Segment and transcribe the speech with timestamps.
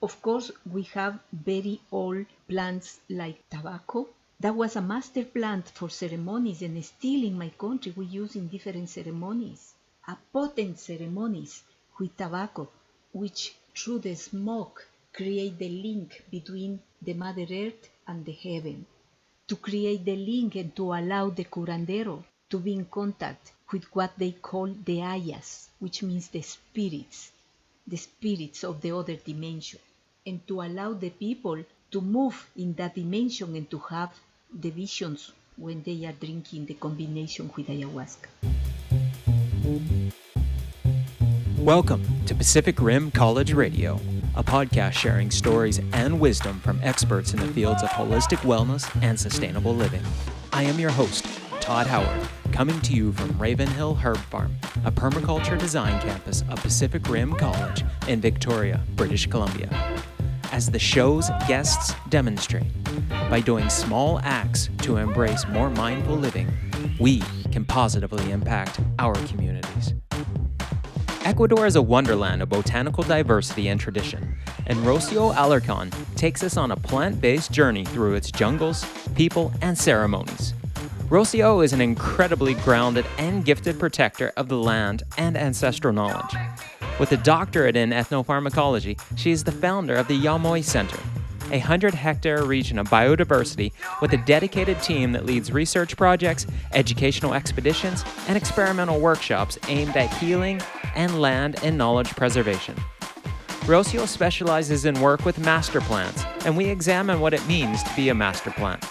[0.00, 4.08] Of course, we have very old plants like tobacco.
[4.38, 8.46] That was a master plant for ceremonies, and still in my country we use in
[8.46, 9.74] different ceremonies.
[10.06, 11.64] A potent ceremonies
[11.98, 12.68] with tobacco,
[13.12, 18.86] which through the smoke create the link between the Mother Earth and the heaven.
[19.48, 24.12] To create the link and to allow the curandero to be in contact with what
[24.16, 27.32] they call the ayas, which means the spirits,
[27.84, 29.80] the spirits of the other dimension,
[30.28, 31.56] and to allow the people
[31.90, 34.10] to move in that dimension and to have
[34.52, 38.28] the visions when they are drinking the combination with ayahuasca.
[41.56, 43.98] Welcome to Pacific Rim College Radio,
[44.36, 49.18] a podcast sharing stories and wisdom from experts in the fields of holistic wellness and
[49.18, 50.02] sustainable living.
[50.52, 51.26] I am your host,
[51.60, 57.08] Todd Howard, coming to you from Ravenhill Herb Farm, a permaculture design campus of Pacific
[57.08, 59.68] Rim College in Victoria, British Columbia.
[60.58, 62.66] As the show's guests demonstrate,
[63.30, 66.52] by doing small acts to embrace more mindful living,
[66.98, 69.94] we can positively impact our communities.
[71.22, 74.34] Ecuador is a wonderland of botanical diversity and tradition,
[74.66, 79.78] and Rocio Alarcon takes us on a plant based journey through its jungles, people, and
[79.78, 80.54] ceremonies.
[81.08, 86.34] Rocio is an incredibly grounded and gifted protector of the land and ancestral knowledge.
[86.98, 90.98] With a doctorate in ethnopharmacology, she is the founder of the Iamoe Center,
[91.46, 93.70] a 100 hectare region of biodiversity
[94.02, 100.12] with a dedicated team that leads research projects, educational expeditions, and experimental workshops aimed at
[100.14, 100.60] healing
[100.96, 102.74] and land and knowledge preservation.
[103.68, 108.08] Rocio specializes in work with master plants, and we examine what it means to be
[108.08, 108.84] a master plant.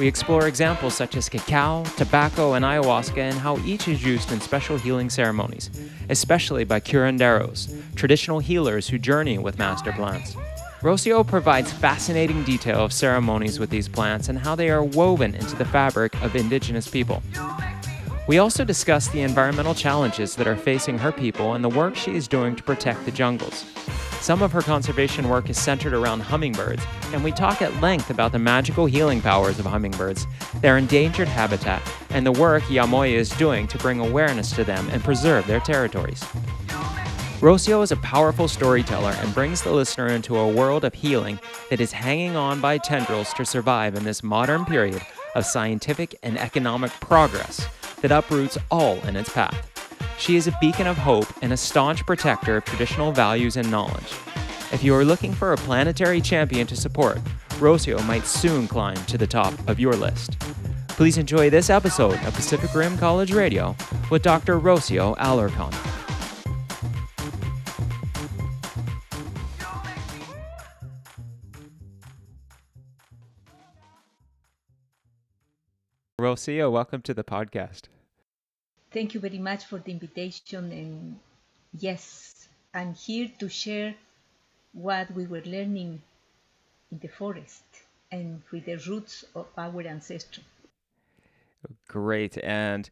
[0.00, 4.40] We explore examples such as cacao, tobacco, and ayahuasca and how each is used in
[4.40, 5.68] special healing ceremonies,
[6.08, 10.36] especially by curanderos, traditional healers who journey with master plants.
[10.80, 15.54] Rocio provides fascinating detail of ceremonies with these plants and how they are woven into
[15.54, 17.22] the fabric of indigenous people.
[18.26, 22.14] We also discuss the environmental challenges that are facing her people and the work she
[22.14, 23.66] is doing to protect the jungles.
[24.20, 26.82] Some of her conservation work is centered around hummingbirds,
[27.12, 30.26] and we talk at length about the magical healing powers of hummingbirds,
[30.60, 35.02] their endangered habitat, and the work Yamoya is doing to bring awareness to them and
[35.02, 36.22] preserve their territories.
[37.40, 41.80] Rocio is a powerful storyteller and brings the listener into a world of healing that
[41.80, 45.00] is hanging on by tendrils to survive in this modern period
[45.34, 47.66] of scientific and economic progress
[48.02, 49.69] that uproots all in its path.
[50.20, 54.12] She is a beacon of hope and a staunch protector of traditional values and knowledge.
[54.70, 57.16] If you are looking for a planetary champion to support,
[57.58, 60.38] Rocio might soon climb to the top of your list.
[60.88, 63.74] Please enjoy this episode of Pacific Rim College Radio
[64.10, 64.60] with Dr.
[64.60, 65.72] Rocio Alarcon.
[76.20, 77.84] Rocio, welcome to the podcast.
[78.92, 80.72] Thank you very much for the invitation.
[80.72, 81.18] And
[81.78, 83.94] yes, I'm here to share
[84.72, 86.02] what we were learning
[86.90, 87.64] in the forest
[88.10, 90.44] and with the roots of our ancestors.
[91.88, 92.36] Great.
[92.42, 92.90] And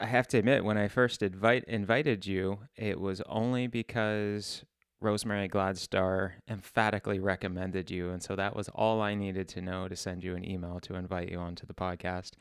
[0.00, 4.64] I have to admit, when I first invite, invited you, it was only because
[5.00, 8.10] Rosemary Gladstar emphatically recommended you.
[8.10, 10.94] And so that was all I needed to know to send you an email to
[10.94, 12.32] invite you onto the podcast.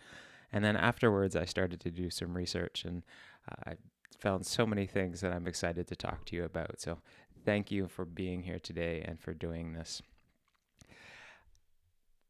[0.51, 3.03] And then afterwards, I started to do some research and
[3.49, 3.75] uh, I
[4.17, 6.79] found so many things that I'm excited to talk to you about.
[6.79, 6.99] So
[7.45, 10.01] thank you for being here today and for doing this.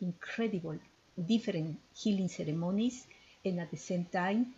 [0.00, 0.78] incredible
[1.26, 3.06] different healing ceremonies
[3.44, 4.54] and at the same time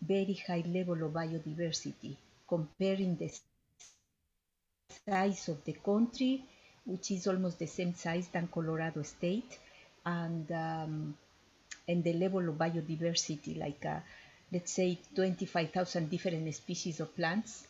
[0.00, 2.16] very high level of biodiversity
[2.48, 3.30] comparing the
[5.06, 6.44] size of the country
[6.84, 9.58] which is almost the same size than Colorado State
[10.06, 11.16] and um,
[11.88, 14.00] and the level of biodiversity, like uh,
[14.52, 17.66] let's say 25,000 different species of plants,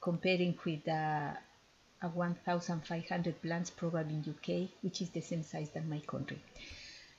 [0.00, 1.32] comparing with uh,
[2.02, 6.38] a 1,500 plants probably in UK, which is the same size than my country.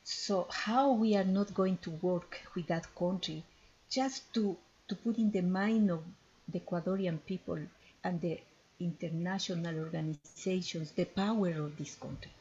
[0.04, 3.44] So how we are not going to work with that country
[3.90, 4.58] just to,
[4.88, 6.04] to put in the mind of
[6.48, 7.60] the Ecuadorian people
[8.04, 8.40] and the
[8.80, 12.32] international organizations the power of this country.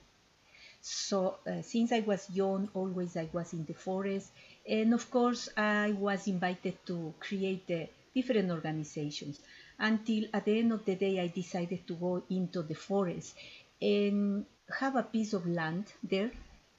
[0.81, 4.32] So uh, since I was young, always I was in the forest,
[4.66, 7.84] and of course I was invited to create uh,
[8.14, 9.40] different organizations
[9.80, 13.34] until at the end of the day I decided to go into the forest
[13.80, 14.44] and
[14.78, 16.30] have a piece of land there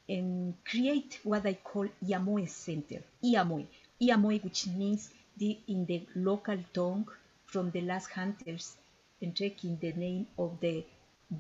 [0.08, 3.66] and create what I call Iamoe Center, Iamoe,
[4.02, 7.08] Iamoe which means the, in the local tongue
[7.46, 8.78] from the last hunters
[9.22, 10.84] and taking the name of the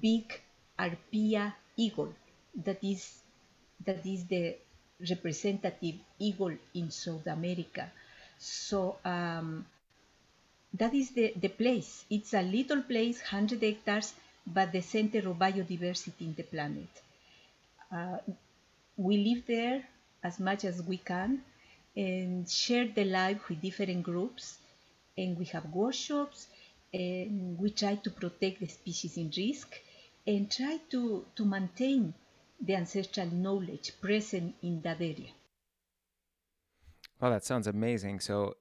[0.01, 0.41] big
[0.77, 2.13] Arpia eagle.
[2.65, 3.21] That is
[3.85, 4.55] that is the
[5.09, 7.91] representative eagle in South America.
[8.37, 9.65] So um,
[10.73, 12.06] that is the, the place.
[12.09, 14.13] It's a little place, 100 hectares,
[14.45, 16.89] but the center of biodiversity in the planet.
[17.91, 18.18] Uh,
[18.97, 19.83] we live there
[20.23, 21.44] as much as we can
[21.95, 24.57] and share the life with different groups.
[25.18, 26.47] And we have workshops
[26.94, 29.77] and we try to protect the species in risk
[30.25, 32.13] and try to, to maintain
[32.59, 35.31] the ancestral knowledge present in that area.
[37.19, 38.19] Well, that sounds amazing.
[38.19, 38.56] So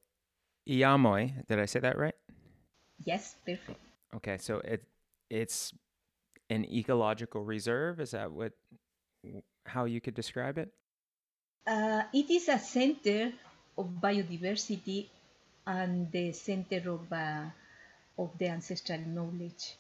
[0.69, 1.47] Iamoe.
[1.49, 2.15] Did I say that right?
[3.05, 3.81] Yes, perfect.
[4.17, 4.85] Okay, so it
[5.31, 5.73] it's
[6.51, 8.01] an ecological reserve.
[8.01, 8.53] Is that what
[9.67, 10.73] how you could describe it?
[11.67, 13.33] Uh, it is a center
[13.79, 15.07] of biodiversity
[15.67, 17.45] and the center of uh,
[18.19, 19.77] of the ancestral knowledge,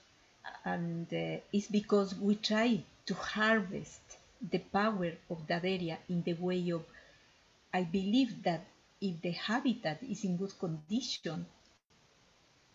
[0.65, 4.00] and uh, it's because we try to harvest
[4.41, 6.85] the power of that area in the way of.
[7.73, 8.65] I believe that
[9.00, 11.47] if the habitat is in good condition,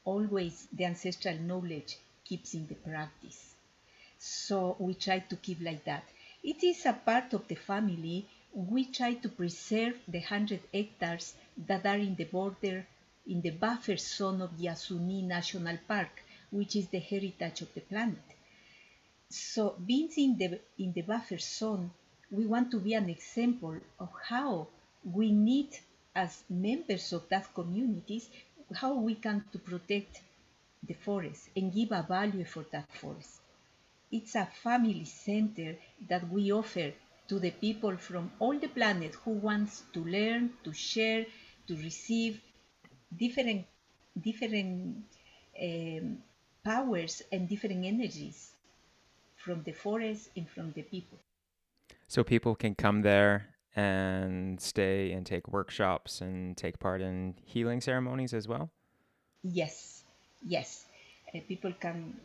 [0.04, 3.56] always the ancestral knowledge keeps in the practice.
[4.18, 6.04] So we try to keep like that.
[6.44, 8.28] It is a part of the family.
[8.54, 11.36] We try to preserve the 100 hectares
[11.68, 12.88] that are in the border,
[13.28, 18.24] in the buffer zone of Yasuni National Park, which is the heritage of the planet.
[19.30, 21.92] So being in the, in the buffer zone,
[22.32, 24.68] we want to be an example of how
[25.04, 25.70] we need
[26.16, 28.30] as members of that communities
[28.74, 30.22] how we can to protect
[30.88, 33.42] the forest and give a value for that forest.
[34.12, 35.76] It's a family center
[36.08, 36.94] that we offer
[37.28, 41.26] to the people from all the planet who wants to learn, to share,
[41.68, 42.40] to receive
[43.16, 43.66] different
[44.22, 45.04] different
[45.62, 46.18] um,
[46.64, 48.52] powers and different energies
[49.36, 51.20] from the forest and from the people.
[52.08, 57.82] So people can come there and stay and take workshops and take part in healing
[57.82, 58.72] ceremonies as well?
[59.44, 60.04] Yes,
[60.48, 60.86] yes.
[61.34, 62.16] Uh, people can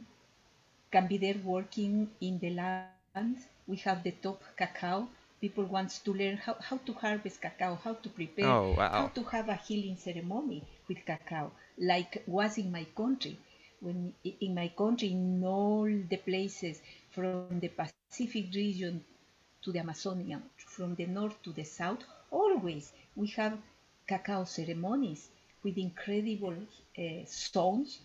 [0.91, 3.37] can be there working in the land.
[3.67, 5.08] We have the top cacao.
[5.41, 8.91] People wants to learn how, how to harvest cacao, how to prepare, oh, wow.
[8.91, 13.38] how to have a healing ceremony with cacao, like was in my country.
[13.81, 19.03] When in my country, in all the places from the Pacific region
[19.62, 23.59] to the Amazonian, from the north to the south, always we have
[24.07, 25.31] cacao ceremonies
[25.62, 26.57] with incredible
[26.99, 28.01] uh, songs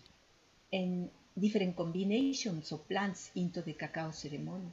[0.72, 4.72] and different combinations of plants into the cacao ceremony,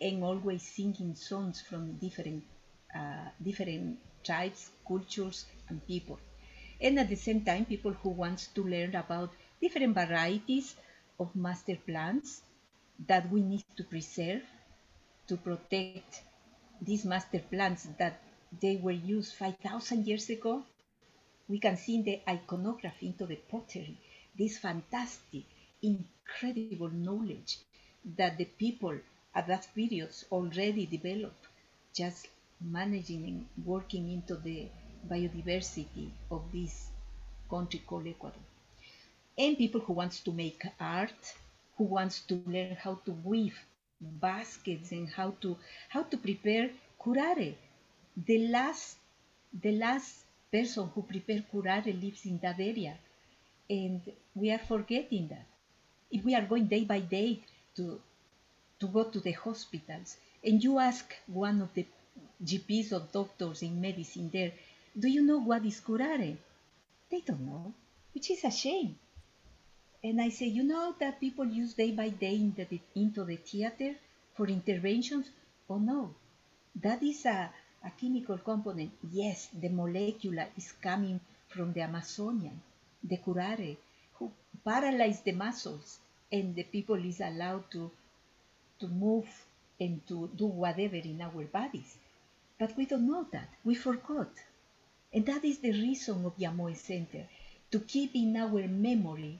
[0.00, 2.42] and always singing songs from different
[2.94, 6.18] uh, different tribes, cultures, and people.
[6.80, 10.76] And at the same time, people who wants to learn about different varieties
[11.18, 12.42] of master plants
[13.06, 14.42] that we need to preserve
[15.26, 16.22] to protect
[16.80, 18.20] these master plants that
[18.60, 20.62] they were used 5,000 years ago.
[21.48, 23.96] We can see in the iconography into the pottery
[24.38, 25.44] this fantastic,
[25.82, 27.58] incredible knowledge
[28.16, 28.98] that the people
[29.34, 31.46] at that period already developed,
[31.94, 32.28] just
[32.60, 34.68] managing and working into the
[35.08, 36.88] biodiversity of this
[37.50, 38.42] country called Ecuador.
[39.38, 41.34] And people who wants to make art,
[41.76, 43.58] who wants to learn how to weave
[44.20, 45.56] baskets and how to
[45.88, 47.54] how to prepare curare.
[48.16, 48.96] The last
[49.62, 52.96] the last person who prepared curare lives in that area,
[53.68, 54.00] and
[54.34, 55.46] we are forgetting that.
[56.10, 57.40] If we are going day by day
[57.76, 58.00] to
[58.80, 61.86] to go to the hospitals, and you ask one of the
[62.44, 64.52] GPs or doctors in medicine there,
[64.98, 66.36] do you know what is curare?
[67.10, 67.72] They don't know,
[68.12, 68.98] which is a shame.
[70.04, 73.36] And I say, you know that people use day by day into the, into the
[73.36, 73.94] theater
[74.34, 75.30] for interventions?
[75.70, 76.14] Oh no,
[76.82, 77.50] that is a,
[77.84, 78.92] a chemical component.
[79.12, 82.60] Yes, the molecule is coming from the Amazonian,
[83.04, 83.76] the curare,
[84.14, 84.32] who
[84.64, 86.00] paralyze the muscles
[86.32, 87.90] and the people is allowed to
[88.80, 89.28] to move
[89.78, 91.96] and to do whatever in our bodies.
[92.58, 93.48] But we don't know that.
[93.64, 94.30] We forgot.
[95.12, 97.28] And that is the reason of Iamoe Center,
[97.70, 99.38] to keep in our memory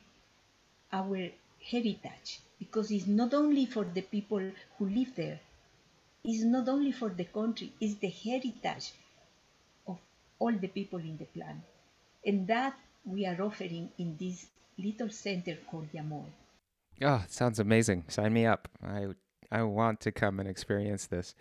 [0.92, 1.28] our
[1.70, 5.40] heritage, because it's not only for the people who live there,
[6.24, 8.92] it's not only for the country, it's the heritage
[9.86, 9.98] of
[10.38, 11.62] all the people in the planet.
[12.24, 14.46] And that we are offering in this
[14.78, 16.24] little center called Iamoe.
[17.02, 18.04] Oh, ah, sounds amazing.
[18.08, 18.68] Sign me up.
[18.84, 19.08] I
[19.50, 21.34] I want to come and experience this.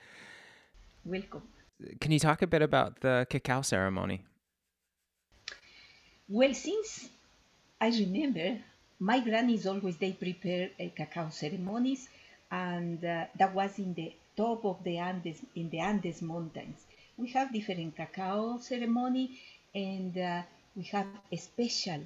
[1.06, 1.44] Welcome.
[2.00, 4.24] Can you talk a bit about the cacao ceremony?
[6.28, 7.10] Well, since
[7.80, 8.60] I remember,
[9.02, 12.10] my grannies always they prepare a cacao ceremonies,
[12.52, 16.88] and uh, that was in the top of the Andes, in the Andes mountains.
[17.18, 19.40] We have different cacao ceremony,
[19.76, 20.44] and uh,
[20.76, 22.02] we have a special,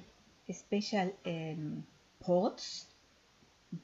[0.48, 1.84] a special um,
[2.20, 2.86] pots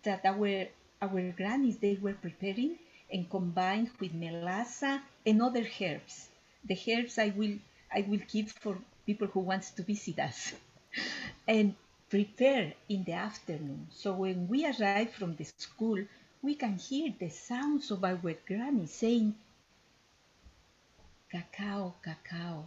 [0.05, 0.67] that our
[1.03, 2.79] our grannies they were preparing
[3.13, 6.31] and combined with melassa and other herbs.
[6.65, 7.57] The herbs I will
[7.93, 10.55] I will keep for people who wants to visit us.
[11.49, 11.75] and
[12.13, 13.87] prepare in the afternoon.
[13.91, 15.99] So when we arrive from the school,
[16.43, 19.35] we can hear the sounds of our granny saying,
[21.31, 22.67] Cacao, cacao,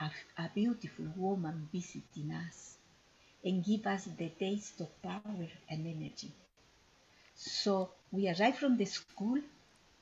[0.00, 2.78] a, a beautiful woman visiting us
[3.44, 6.32] and give us the taste of power and energy.
[7.34, 9.38] So we arrive from the school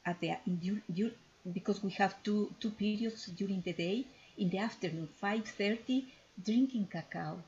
[0.06, 0.36] at the
[1.52, 4.04] because we have two two periods during the day.
[4.38, 6.04] In the afternoon, 5:30,
[6.40, 7.42] drinking cacao,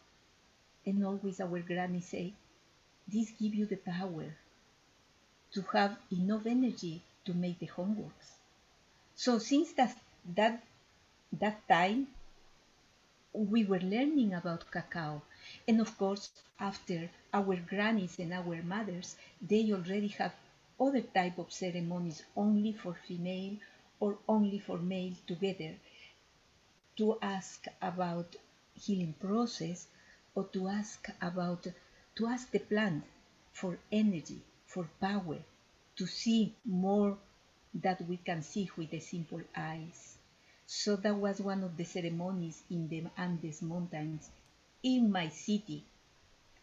[0.87, 2.33] and always our granny say,
[3.09, 4.37] "This give you the power
[5.53, 8.29] to have enough energy to make the homeworks."
[9.15, 9.97] So since that
[10.37, 10.61] that
[11.33, 12.09] that time,
[13.33, 15.23] we were learning about cacao
[15.67, 20.35] and of course, after our grannies and our mothers, they already have
[20.81, 23.57] other type of ceremonies only for female
[24.01, 25.75] or only for male together
[26.97, 28.37] to ask about
[28.75, 29.87] healing process
[30.35, 31.67] or to ask about
[32.17, 33.05] to ask the plant
[33.53, 35.39] for energy, for power,
[35.97, 37.17] to see more
[37.75, 40.17] that we can see with the simple eyes.
[40.67, 44.31] So that was one of the ceremonies in the Andes Mountains
[44.83, 45.85] in my city,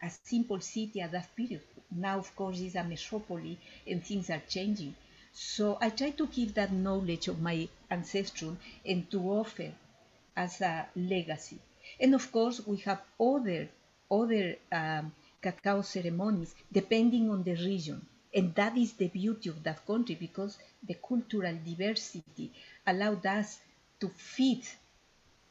[0.02, 1.62] a simple city at that period.
[1.90, 4.94] Now, of course, it's a metropolis and things are changing.
[5.32, 9.72] So I try to keep that knowledge of my ancestry and to offer
[10.36, 11.58] as a legacy.
[12.00, 13.68] And of course, we have other
[14.10, 18.04] other um, cacao ceremonies depending on the region.
[18.34, 22.50] And that is the beauty of that country because the cultural diversity
[22.86, 23.60] allowed us
[24.00, 24.64] to feed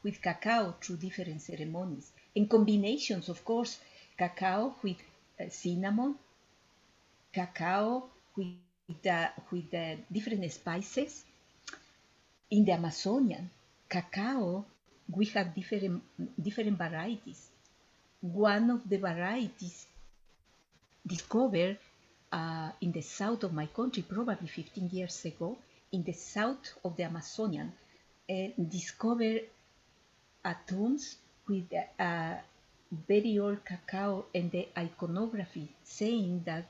[0.02, 3.78] with cacao through different ceremonies in combinations, of course,
[4.18, 4.96] cacao with
[5.40, 6.16] uh, cinnamon,
[7.32, 8.04] cacao
[8.36, 8.56] with
[9.06, 11.24] uh, with uh, different spices.
[12.50, 13.50] In the Amazonian,
[13.88, 14.64] cacao
[15.08, 16.02] we have different
[16.40, 17.48] different varieties.
[18.20, 19.86] One of the varieties
[21.06, 21.78] discovered
[22.30, 25.58] uh, in the south of my country, probably 15 years ago,
[25.90, 27.72] in the south of the Amazonian,
[28.30, 29.42] uh, discovered
[30.44, 31.16] atoms
[31.48, 32.38] with a
[33.08, 36.64] very old cacao and the iconography saying that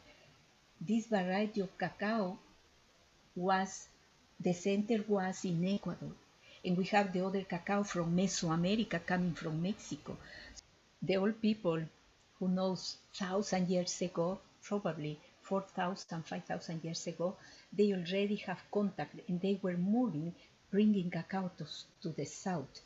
[0.81, 2.39] this variety of cacao
[3.37, 3.89] was
[4.41, 6.13] the center was in Ecuador
[6.65, 10.17] and we have the other cacao from Mesoamerica coming from Mexico.
[11.03, 11.83] The old people
[12.39, 17.37] who knows thousand years ago, probably 4,000, 5,000 years ago,
[17.73, 20.35] they already have contact and they were moving,
[20.71, 21.67] bringing cacao to,
[22.03, 22.81] to the south.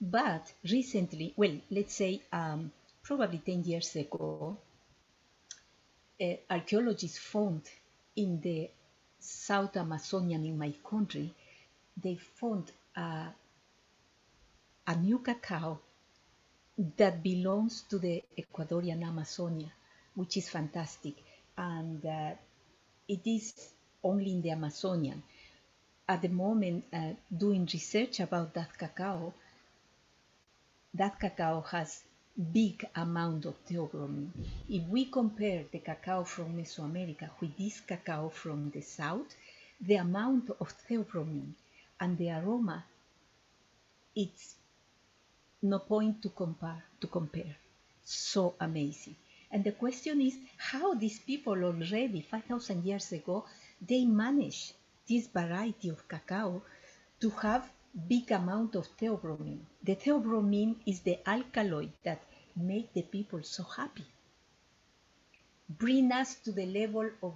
[0.00, 2.72] But recently, well, let's say um,
[3.02, 4.56] probably 10 years ago,
[6.20, 7.62] uh, archaeologists found
[8.16, 8.70] in the
[9.20, 11.32] South Amazonian in my country,
[12.02, 13.26] they found a,
[14.86, 15.80] a new cacao
[16.96, 19.70] that belongs to the Ecuadorian Amazonia,
[20.14, 21.14] which is fantastic.
[21.56, 22.30] And uh,
[23.08, 25.22] it is only in the Amazonian.
[26.08, 29.32] At the moment, uh, doing research about that cacao,
[30.94, 32.02] that cacao has
[32.52, 34.30] big amount of theobromine.
[34.68, 39.34] If we compare the cacao from Mesoamerica with this cacao from the south,
[39.80, 41.52] the amount of theobromine
[42.00, 42.84] and the aroma,
[44.14, 44.56] it's
[45.62, 46.82] no point to compare.
[47.00, 47.56] To compare.
[48.02, 49.16] So amazing.
[49.50, 53.44] And the question is how these people already 5,000 years ago,
[53.80, 54.72] they managed
[55.08, 56.62] this variety of cacao
[57.20, 57.70] to have
[58.08, 59.64] big amount of theobromine.
[59.82, 62.22] The theobromine is the alkaloid that
[62.56, 64.06] make the people so happy.
[65.78, 67.34] bring us to the level of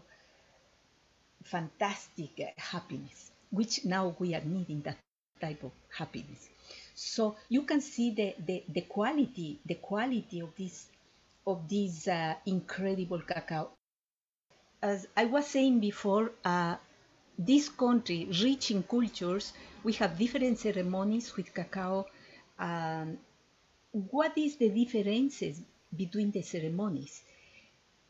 [1.45, 4.99] fantastic happiness, which now we are needing that
[5.41, 6.49] type of happiness.
[6.95, 10.87] So you can see the, the, the quality, the quality of this
[11.47, 13.71] of this uh, incredible cacao.
[14.83, 16.77] As I was saying before, uh,
[17.39, 22.07] this country, rich in cultures, we have different ceremonies with cacao.
[22.59, 23.19] Um,
[23.93, 25.61] what is the differences
[25.95, 27.23] between the ceremonies?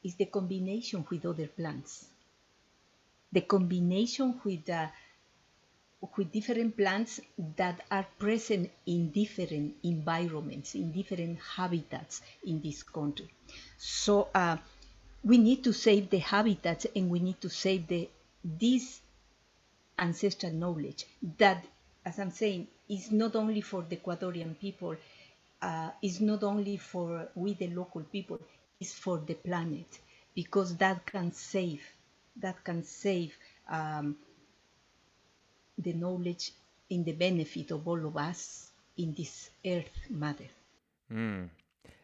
[0.05, 2.07] Is the combination with other plants.
[3.33, 4.89] The combination with uh,
[6.17, 7.21] with different plants
[7.57, 13.29] that are present in different environments, in different habitats in this country.
[13.79, 14.57] So uh,
[15.23, 18.09] we need to save the habitats and we need to save the
[18.45, 19.01] this
[19.99, 21.07] ancestral knowledge
[21.39, 21.65] that,
[22.05, 24.97] as I'm saying, is not only for the Ecuadorian people,
[25.63, 28.39] uh, is not only for we the local people,
[28.81, 30.01] is for the planet
[30.35, 31.83] because that can save,
[32.37, 33.35] that can save
[33.71, 34.17] um,
[35.79, 36.53] the knowledge
[36.91, 40.49] in the benefit of all of us in this earth mother.
[41.13, 41.49] Mm.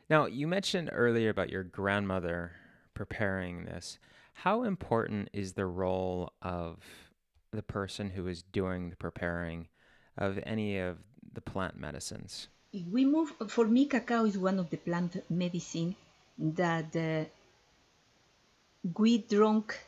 [0.09, 2.53] Now, you mentioned earlier about your grandmother
[2.95, 3.99] preparing this.
[4.33, 6.79] How important is the role of
[7.53, 9.69] the person who is doing the preparing
[10.17, 10.99] of any of
[11.33, 12.49] the plant medicines?
[12.73, 15.97] If we move, for me, cacao is one of the plant medicine
[16.39, 17.25] that uh,
[18.97, 19.79] we drunk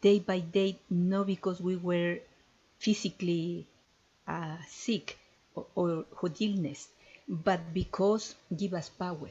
[0.00, 2.18] day by day, not because we were
[2.78, 3.66] physically
[4.26, 5.18] uh, sick
[5.54, 6.04] or, or
[6.40, 6.88] illness,
[7.28, 9.30] but because give us power,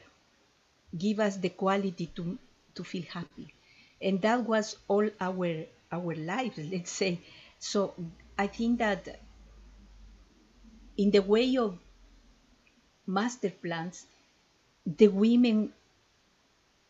[0.97, 2.37] give us the quality to
[2.75, 3.53] to feel happy,
[4.01, 6.57] and that was all our our lives.
[6.71, 7.19] Let's say
[7.59, 7.93] so
[8.37, 9.19] I think that
[10.97, 11.77] in the way of
[13.07, 14.05] master plans,
[14.85, 15.71] the women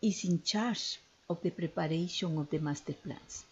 [0.01, 3.45] is in charge of the preparation of the master plans.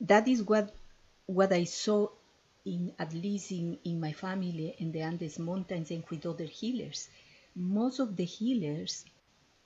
[0.00, 0.74] That is what
[1.26, 2.08] what I saw
[2.64, 7.08] in at least in, in my family in the Andes Mountains and with other healers.
[7.54, 9.04] Most of the healers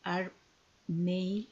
[0.04, 0.32] are
[0.88, 1.44] male,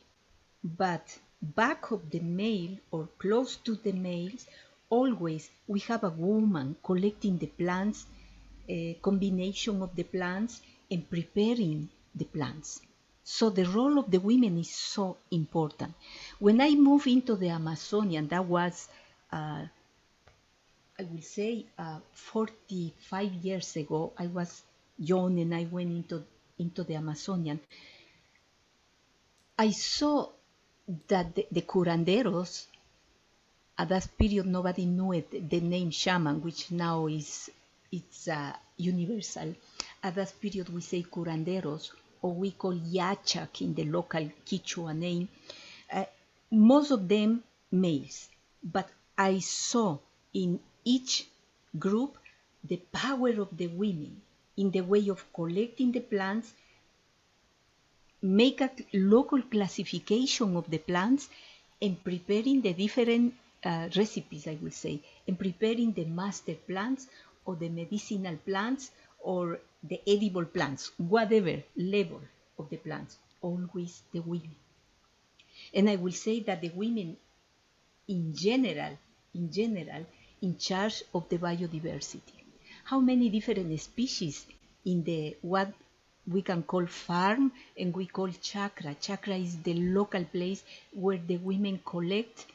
[0.62, 4.46] but back of the male or close to the males,
[4.90, 8.06] always we have a woman collecting the plants,
[8.68, 12.80] a combination of the plants, and preparing the plants.
[13.30, 15.92] So the role of the women is so important.
[16.38, 18.88] When I moved into the Amazonian, that was,
[19.30, 19.66] uh,
[20.98, 24.14] I will say, uh, 45 years ago.
[24.16, 24.62] I was
[24.98, 26.24] young and I went into
[26.58, 27.60] into the Amazonian.
[29.58, 30.30] I saw
[31.08, 32.66] that the, the curanderos,
[33.76, 37.50] at that period nobody knew it, the name shaman, which now is
[37.92, 39.54] it's uh, universal.
[40.02, 41.90] At that period we say curanderos,
[42.22, 45.28] or we call yachak in the local Quechua name.
[45.92, 46.04] Uh,
[46.50, 48.28] most of them males,
[48.62, 49.98] but I saw
[50.33, 51.26] in each
[51.78, 52.16] group
[52.64, 54.20] the power of the women
[54.57, 56.52] in the way of collecting the plants
[58.22, 61.28] make a local classification of the plants
[61.81, 67.07] and preparing the different uh, recipes, I will say, and preparing the master plants
[67.44, 72.20] or the medicinal plants or the edible plants, whatever level
[72.59, 74.54] of the plants, always the women.
[75.74, 77.16] And I will say that the women
[78.09, 78.98] in general,
[79.35, 80.07] in general,
[80.42, 82.33] in charge of the biodiversity.
[82.85, 84.46] How many different species
[84.85, 85.72] in the what
[86.26, 88.94] we can call farm and we call chakra.
[89.00, 92.46] Chakra is the local place where the women collect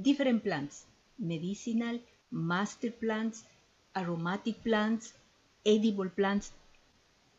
[0.00, 0.84] different plants,
[1.18, 1.98] medicinal,
[2.30, 3.44] master plants,
[3.96, 5.14] aromatic plants,
[5.66, 6.52] edible plants.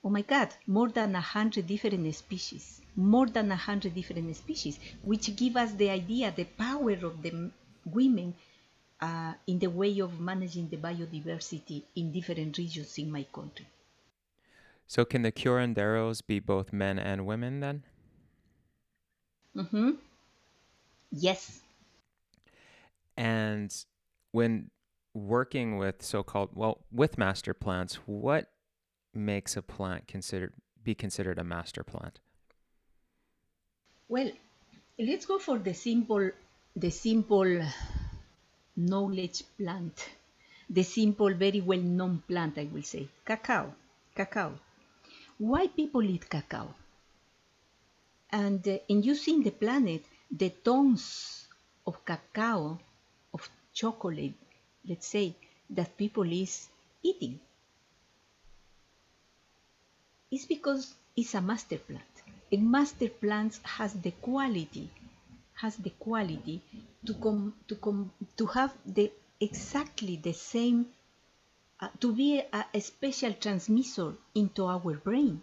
[0.03, 4.79] Oh my God, more than a hundred different species, more than a hundred different species,
[5.01, 7.51] which give us the idea, the power of the
[7.85, 8.33] women
[9.01, 13.67] uh, in the way of managing the biodiversity in different regions in my country.
[14.87, 17.83] So can the curanderos be both men and women then?
[19.55, 19.91] Mm-hmm.
[21.11, 21.59] Yes.
[23.17, 23.73] And
[24.31, 24.69] when
[25.17, 28.51] working with so-called well with master plants, what
[29.13, 30.53] makes a plant considered
[30.83, 32.19] be considered a master plant?
[34.07, 34.31] Well,
[34.97, 36.31] let's go for the simple
[36.75, 37.61] the simple
[38.75, 40.09] knowledge plant,
[40.69, 43.73] the simple, very well known plant, I will say, cacao.
[44.15, 44.53] Cacao
[45.37, 46.73] why people eat cacao.
[48.31, 51.47] And uh, in using the planet, the tons
[51.85, 52.79] of cacao,
[53.33, 54.33] of chocolate,
[54.87, 55.35] let's say,
[55.69, 56.69] that people is
[57.03, 57.39] eating,
[60.31, 62.03] is because it's a master plant.
[62.51, 64.89] a master plant has the quality
[65.55, 66.61] has the quality
[67.05, 70.85] to come to come to have the exactly the same
[71.81, 75.41] uh, to be a, a special transmitter into our brain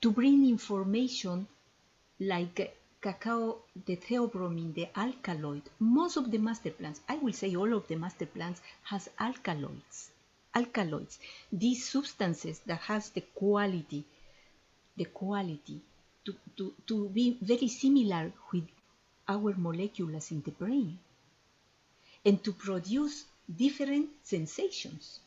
[0.00, 1.46] to bring information
[2.20, 2.74] like
[3.06, 5.62] cacao, the theobromine, the alkaloid.
[5.78, 10.10] Most of the master plants, I will say all of the master plants, has alkaloids.
[10.52, 11.20] Alkaloids,
[11.52, 14.04] these substances that has the quality,
[14.96, 15.80] the quality
[16.24, 18.66] to, to, to be very similar with
[19.28, 20.98] our molecules in the brain
[22.24, 25.20] and to produce different sensations,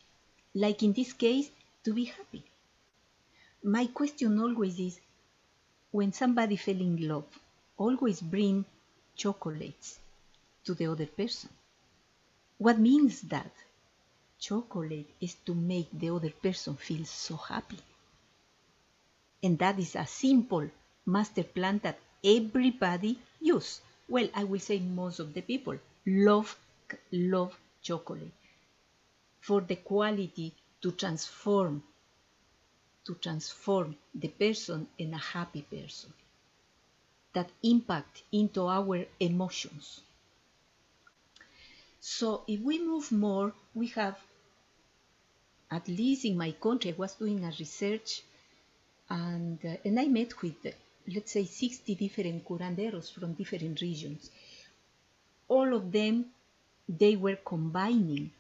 [0.53, 1.49] like in this case,
[1.85, 2.43] to be happy.
[3.63, 4.99] My question always is,
[5.91, 7.39] when somebody fell in love,
[7.79, 8.65] always bring
[9.15, 9.99] chocolates
[10.65, 11.49] to the other person.
[12.57, 13.51] What means that?
[14.37, 17.79] Chocolate is to make the other person feel so happy.
[19.41, 20.69] And that is a simple
[21.05, 23.81] master plan that everybody use.
[24.07, 26.57] Well, I will say most of the people love
[27.11, 28.31] love chocolate
[29.39, 31.83] for the quality to transform
[33.05, 36.11] to transform the person in a happy person
[37.33, 40.01] that impact into our emotions.
[41.99, 44.17] So if we move more, we have,
[45.69, 48.23] at least in my country, I was doing a research
[49.09, 50.55] and, uh, and I met with,
[51.13, 54.29] let's say, 60 different curanderos from different regions.
[55.47, 56.25] All of them,
[56.87, 58.31] they were combining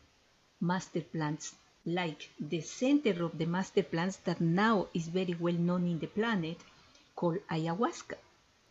[0.61, 5.85] master plants like the center of the master plants that now is very well known
[5.85, 6.57] in the planet
[7.15, 8.15] called ayahuasca.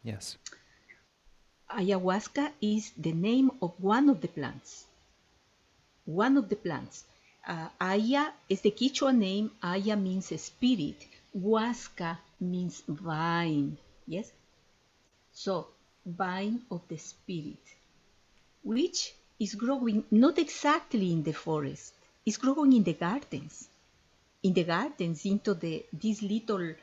[0.03, 0.37] Yes.
[1.71, 4.87] Ayahuasca is the name of one of the plants.
[6.05, 7.05] One of the plants.
[7.47, 9.51] Uh, Aya is the Quechua name.
[9.63, 11.07] Aya means spirit.
[11.37, 13.77] Huasca means vine.
[14.07, 14.33] Yes?
[15.33, 15.69] So,
[16.05, 17.63] vine of the spirit,
[18.63, 23.69] which is growing not exactly in the forest, it's growing in the gardens.
[24.43, 26.75] In the gardens, into the these little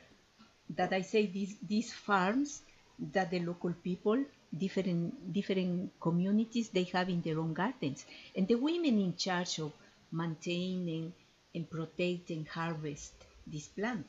[0.70, 2.62] that I say these these farms
[2.98, 4.24] that the local people
[4.56, 8.06] different different communities they have in their own gardens.
[8.34, 9.72] And the women in charge of
[10.12, 11.12] maintaining
[11.54, 13.14] and protecting harvest
[13.46, 14.06] this plant.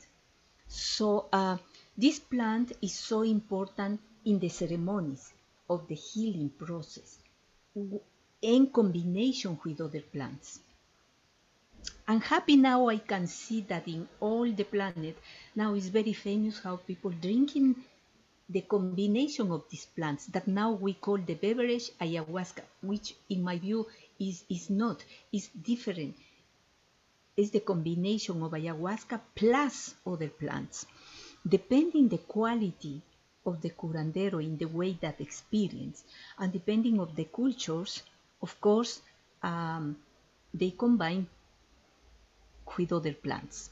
[0.68, 1.56] So uh,
[1.96, 5.32] this plant is so important in the ceremonies
[5.68, 7.18] of the healing process
[8.42, 10.60] in combination with other plants.
[12.06, 15.16] I'm happy now i can see that in all the planet
[15.54, 17.76] now it's very famous how people drinking
[18.48, 23.58] the combination of these plants that now we call the beverage ayahuasca, which in my
[23.58, 23.86] view
[24.18, 26.16] is, is not, is different.
[27.36, 30.86] Is the combination of ayahuasca plus other plants.
[31.46, 33.00] Depending the quality
[33.44, 36.04] of the curandero in the way that experience,
[36.38, 38.02] and depending of the cultures,
[38.42, 39.00] of course,
[39.42, 39.96] um,
[40.52, 41.26] they combine
[42.76, 43.70] with other plants.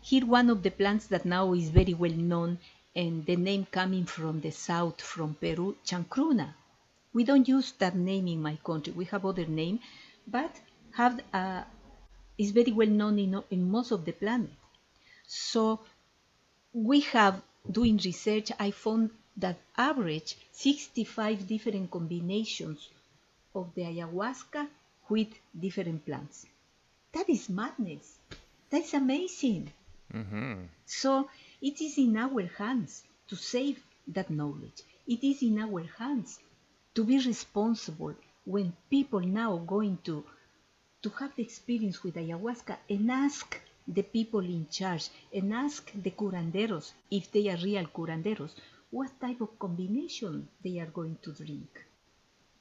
[0.00, 2.58] Here, one of the plants that now is very well known
[2.96, 6.54] and the name coming from the south, from Peru, chacruna.
[7.12, 8.92] We don't use that name in my country.
[8.92, 9.80] We have other name,
[10.26, 10.54] but
[10.92, 11.62] have uh,
[12.38, 14.50] is very well known in, in most of the planet.
[15.26, 15.80] So
[16.72, 18.52] we have doing research.
[18.58, 22.88] I found that average 65 different combinations
[23.54, 24.68] of the ayahuasca
[25.08, 25.28] with
[25.58, 26.46] different plants.
[27.12, 28.18] That is madness.
[28.70, 29.72] That's amazing.
[30.12, 30.54] Mm-hmm.
[30.86, 31.28] So
[31.68, 34.82] it is in our hands to save that knowledge.
[35.06, 36.38] It is in our hands
[36.94, 40.24] to be responsible when people now going to
[41.02, 43.58] to have the experience with ayahuasca and ask
[43.96, 48.52] the people in charge and ask the curanderos if they are real curanderos
[48.90, 51.72] what type of combination they are going to drink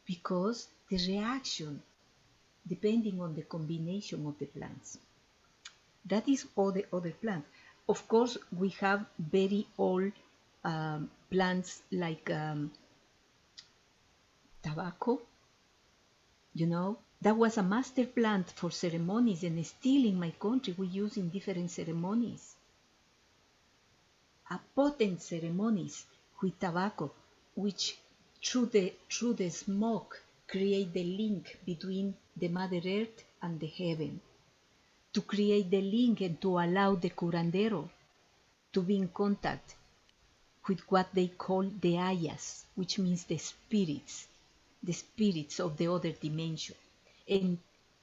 [0.05, 1.81] because the reaction
[2.73, 4.97] depending on the combination of the plants
[6.05, 7.47] that is all the other plants
[7.87, 10.13] of course, we have very old
[10.63, 12.71] um, plants like um,
[14.61, 15.21] tobacco.
[16.53, 20.87] You know, that was a master plant for ceremonies, and still in my country we
[20.87, 22.55] use in different ceremonies.
[24.49, 26.05] A potent ceremonies
[26.41, 27.11] with tobacco,
[27.55, 27.97] which
[28.43, 34.21] through the through the smoke create the link between the Mother Earth and the heaven
[35.13, 37.89] to create the link and to allow the curandero
[38.71, 39.75] to be in contact
[40.67, 44.27] with what they call the ayas, which means the spirits,
[44.81, 46.75] the spirits of the other dimension,
[47.29, 47.57] and,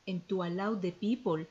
[0.07, 1.45] and to allow the people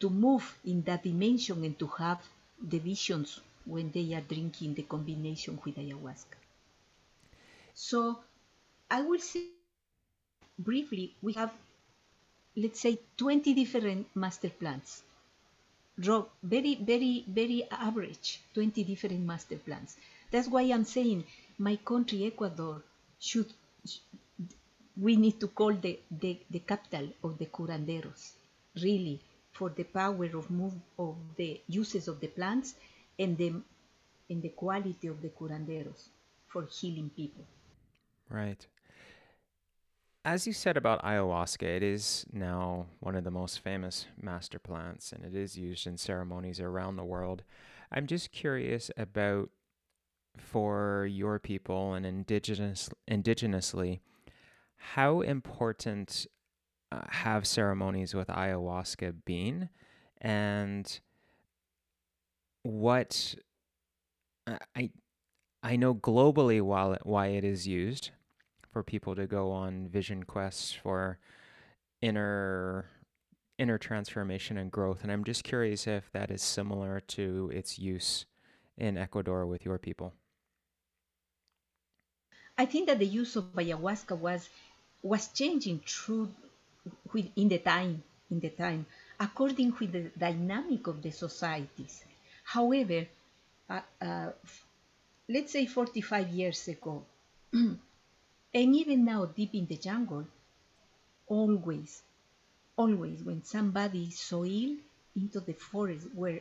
[0.00, 2.20] to move in that dimension and to have
[2.60, 6.36] the visions when they are drinking the combination with ayahuasca.
[7.74, 8.18] So
[8.90, 9.44] I will say
[10.58, 11.52] briefly, we have,
[12.56, 15.02] let's say, 20 different master plants.
[15.98, 19.96] Raw, very, very, very average, 20 different master plants.
[20.30, 21.24] That's why I'm saying
[21.58, 22.82] my country, Ecuador,
[23.18, 23.52] should,
[24.96, 28.32] we need to call the, the, the capital of the curanderos,
[28.82, 29.20] really,
[29.52, 32.74] for the power of move of the uses of the plants
[33.18, 33.54] and the
[34.28, 36.08] and the quality of the curanderos
[36.48, 37.44] for healing people.
[38.28, 38.66] Right.
[40.26, 45.12] As you said about ayahuasca, it is now one of the most famous master plants
[45.12, 47.44] and it is used in ceremonies around the world.
[47.92, 49.50] I'm just curious about
[50.36, 54.00] for your people and indigenous indigenously
[54.74, 56.26] how important
[56.90, 59.68] uh, have ceremonies with ayahuasca been
[60.20, 60.98] and
[62.64, 63.36] what
[64.74, 64.90] I
[65.62, 68.10] I know globally while why it is used
[68.76, 71.18] for people to go on vision quests for
[72.02, 72.84] inner
[73.56, 78.26] inner transformation and growth and I'm just curious if that is similar to its use
[78.76, 80.12] in Ecuador with your people.
[82.58, 84.50] I think that the use of ayahuasca was
[85.02, 86.28] was changing through
[87.34, 88.84] in the time in the time
[89.18, 92.04] according with the dynamic of the societies.
[92.44, 93.06] However,
[93.70, 94.32] uh, uh,
[95.30, 97.06] let's say 45 years ago,
[98.56, 100.24] and even now deep in the jungle,
[101.26, 102.02] always,
[102.74, 104.76] always when somebody is so ill
[105.14, 106.40] into the forest where,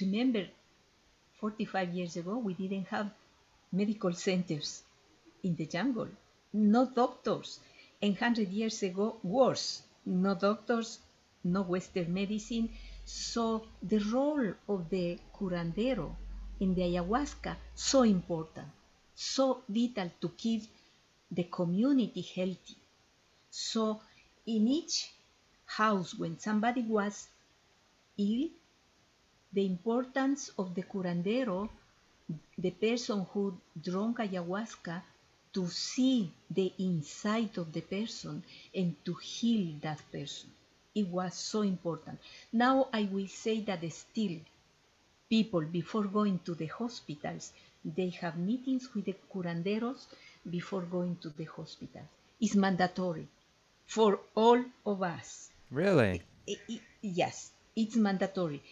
[0.00, 0.46] remember,
[1.40, 3.10] 45 years ago we didn't have
[3.70, 4.82] medical centers
[5.42, 6.08] in the jungle,
[6.54, 7.60] no doctors,
[8.00, 10.98] and 100 years ago worse, no doctors,
[11.44, 12.70] no Western medicine.
[13.04, 16.16] So the role of the curandero
[16.60, 18.68] in the ayahuasca so important,
[19.14, 20.62] so vital to keep
[21.34, 22.76] the community healthy.
[23.50, 24.00] So
[24.46, 25.12] in each
[25.66, 27.28] house when somebody was
[28.18, 28.48] ill,
[29.52, 31.68] the importance of the curandero,
[32.58, 35.02] the person who drank ayahuasca,
[35.52, 38.42] to see the inside of the person
[38.74, 40.50] and to heal that person.
[40.94, 42.18] It was so important.
[42.52, 44.38] Now I will say that still
[45.30, 47.52] people before going to the hospitals,
[47.84, 50.06] they have meetings with the curanderos
[50.48, 52.02] before going to the hospital.
[52.40, 53.26] It's mandatory
[53.86, 55.50] for all of us.
[55.70, 56.22] Really?
[56.46, 58.62] It, it, yes, it's mandatory.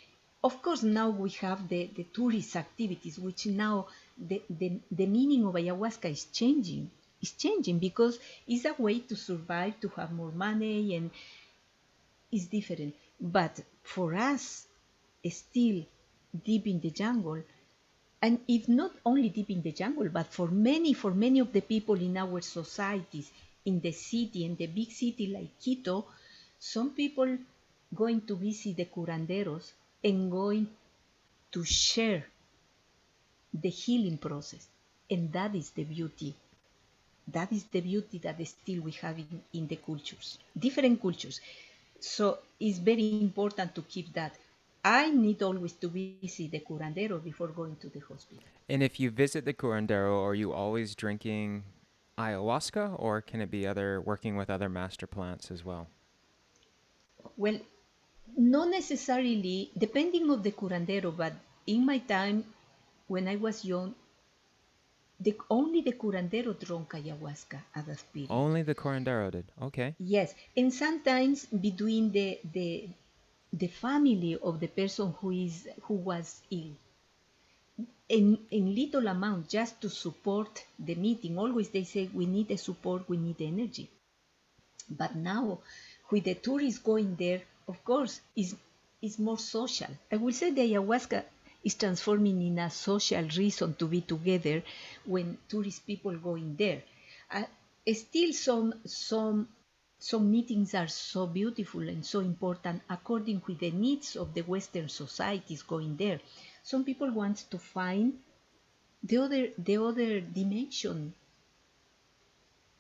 [0.45, 3.87] Of course, now we have the, the tourist activities, which now
[4.19, 6.91] the, the, the meaning of ayahuasca is changing.
[7.21, 11.11] It's changing because it's a way to survive, to have more money, and
[12.33, 12.95] it's different.
[13.21, 14.67] But for us,
[15.31, 15.85] still
[16.45, 17.43] deep in the jungle,
[18.23, 21.61] and if not only deep in the jungle, but for many, for many of the
[21.61, 23.33] people in our societies,
[23.65, 26.07] in the city, in the big city like Quito,
[26.59, 27.37] some people
[27.95, 29.73] going to visit the curanderos
[30.05, 30.69] and going
[31.51, 32.25] to share
[33.53, 34.69] the healing process.
[35.11, 36.35] And that is the beauty.
[37.29, 41.41] That is the beauty that still we have in, in the cultures, different cultures.
[42.01, 44.33] So it's very important to keep that.
[44.85, 48.43] I need always to visit the curandero before going to the hospital.
[48.69, 51.63] And if you visit the curandero, are you always drinking
[52.19, 55.87] ayahuasca or can it be other working with other master plants as well?
[57.37, 57.59] Well,
[58.37, 61.33] not necessarily, depending of the curandero, but
[61.67, 62.45] in my time
[63.07, 63.95] when I was young,
[65.21, 68.31] the, only the curandero drank ayahuasca at that period.
[68.31, 69.45] Only the curandero did.
[69.61, 69.95] Okay.
[69.99, 72.89] Yes, and sometimes between the the
[73.53, 76.73] the family of the person who is who was ill,
[78.09, 81.39] in in little amount just to support the meeting.
[81.39, 83.91] Always they say we need the support, we need the energy.
[84.89, 85.61] But now,
[86.11, 88.57] with the tourists going there, of course, is
[89.01, 89.91] is more social.
[90.11, 91.25] I will say the ayahuasca
[91.65, 94.63] is transforming in a social reason to be together
[95.05, 96.83] when tourist people go in there.
[97.31, 97.45] Uh,
[97.93, 99.49] still, some some
[100.03, 104.89] some meetings are so beautiful and so important according with the needs of the Western
[104.89, 106.19] societies going there.
[106.65, 108.19] Some people want to find
[109.05, 111.15] the other the other dimension.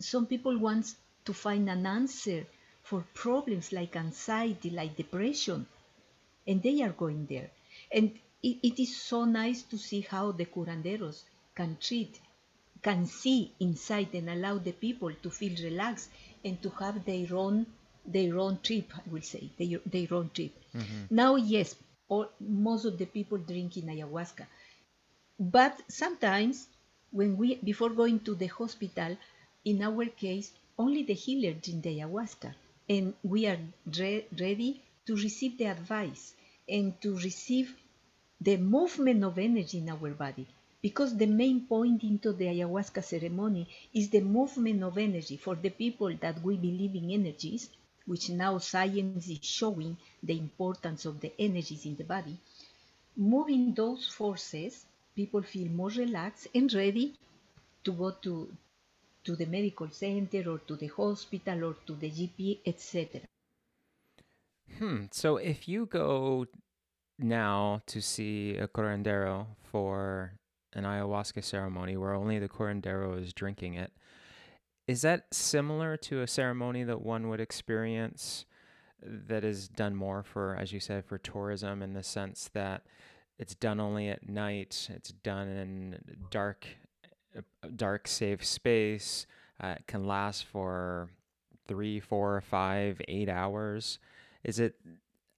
[0.00, 2.44] Some people want to find an answer
[2.82, 5.66] for problems like anxiety, like depression,
[6.44, 7.52] and they are going there.
[7.92, 11.22] And it, it is so nice to see how the curanderos
[11.54, 12.18] can treat,
[12.82, 16.10] can see inside and allow the people to feel relaxed
[16.44, 17.66] and to have their own
[18.04, 18.92] their own trip.
[18.96, 20.52] I will say their, their own trip.
[20.74, 21.02] Mm-hmm.
[21.10, 21.76] Now, yes,
[22.08, 24.46] all, most of the people drinking ayahuasca,
[25.38, 26.68] But sometimes,
[27.10, 29.18] when we before going to the hospital,
[29.64, 32.54] in our case, only the healer drink the ayahuasca,
[32.88, 33.58] and we are
[33.98, 36.34] re- ready to receive the advice
[36.68, 37.76] and to receive
[38.40, 40.46] the movement of energy in our body.
[40.82, 45.70] Because the main point into the ayahuasca ceremony is the movement of energy for the
[45.70, 47.70] people that we believe in energies,
[48.04, 52.36] which now science is showing the importance of the energies in the body.
[53.16, 57.14] Moving those forces, people feel more relaxed and ready
[57.84, 58.52] to go to,
[59.22, 63.20] to the medical center or to the hospital or to the GP, etc.
[64.78, 65.04] Hmm.
[65.12, 66.46] So if you go
[67.20, 70.32] now to see a curandero for
[70.74, 73.92] an ayahuasca ceremony where only the curandero is drinking it,
[74.86, 78.44] is that similar to a ceremony that one would experience
[79.04, 82.82] that is done more for, as you said, for tourism in the sense that
[83.38, 85.98] it's done only at night, it's done in
[86.30, 86.66] dark,
[87.74, 89.26] dark, safe space,
[89.62, 91.08] uh, it can last for
[91.66, 93.98] three, four, five, eight hours.
[94.44, 94.74] Is it,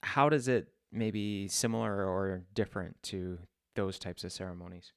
[0.03, 3.39] how does it maybe similar or different to
[3.75, 4.91] those types of ceremonies?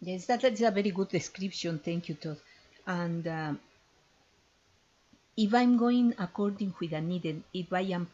[0.00, 1.78] Yes, that is a very good description.
[1.78, 2.38] Thank you, Todd.
[2.86, 3.60] And um,
[5.36, 8.08] if I'm going according with a need, if I am,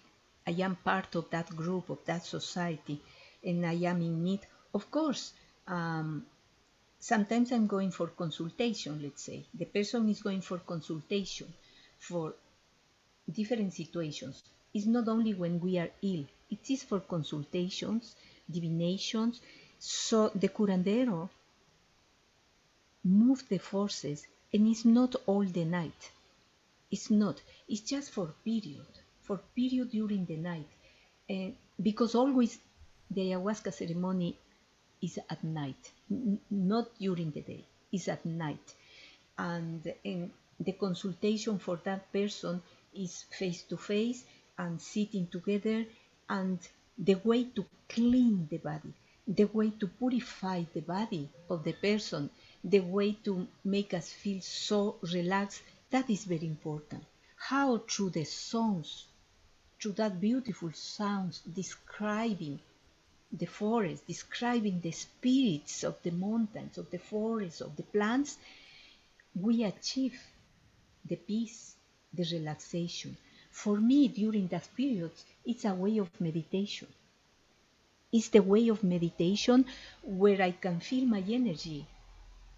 [0.46, 3.00] I am part of that group of that society,
[3.44, 4.40] and I am in need,
[4.74, 5.32] of course,
[5.66, 6.24] um,
[6.98, 9.00] sometimes I'm going for consultation.
[9.02, 11.52] Let's say the person is going for consultation
[11.98, 12.34] for
[13.30, 14.42] different situations.
[14.72, 16.24] It's not only when we are ill.
[16.50, 18.14] It is for consultations,
[18.50, 19.40] divinations.
[19.78, 21.28] So the curandero
[23.04, 26.10] move the forces and it's not all the night.
[26.90, 27.40] It's not.
[27.68, 28.86] It's just for period
[29.22, 30.68] for period during the night.
[31.28, 32.58] And because always
[33.10, 34.36] the ayahuasca ceremony
[35.00, 38.74] is at night n- not during the day is at night.
[39.38, 42.62] And, and the consultation for that person
[42.94, 44.24] is face to face
[44.58, 45.84] and sitting together
[46.28, 46.58] and
[46.98, 48.92] the way to clean the body
[49.26, 52.28] the way to purify the body of the person
[52.64, 57.04] the way to make us feel so relaxed, that is very important.
[57.36, 59.06] How through the songs,
[59.80, 62.60] through that beautiful sounds describing
[63.32, 68.38] the forest, describing the spirits of the mountains, of the forests, of the plants,
[69.34, 70.20] we achieve
[71.04, 71.74] the peace,
[72.14, 73.16] the relaxation.
[73.50, 75.12] For me, during that period,
[75.44, 76.88] it's a way of meditation.
[78.12, 79.64] It's the way of meditation
[80.02, 81.86] where I can feel my energy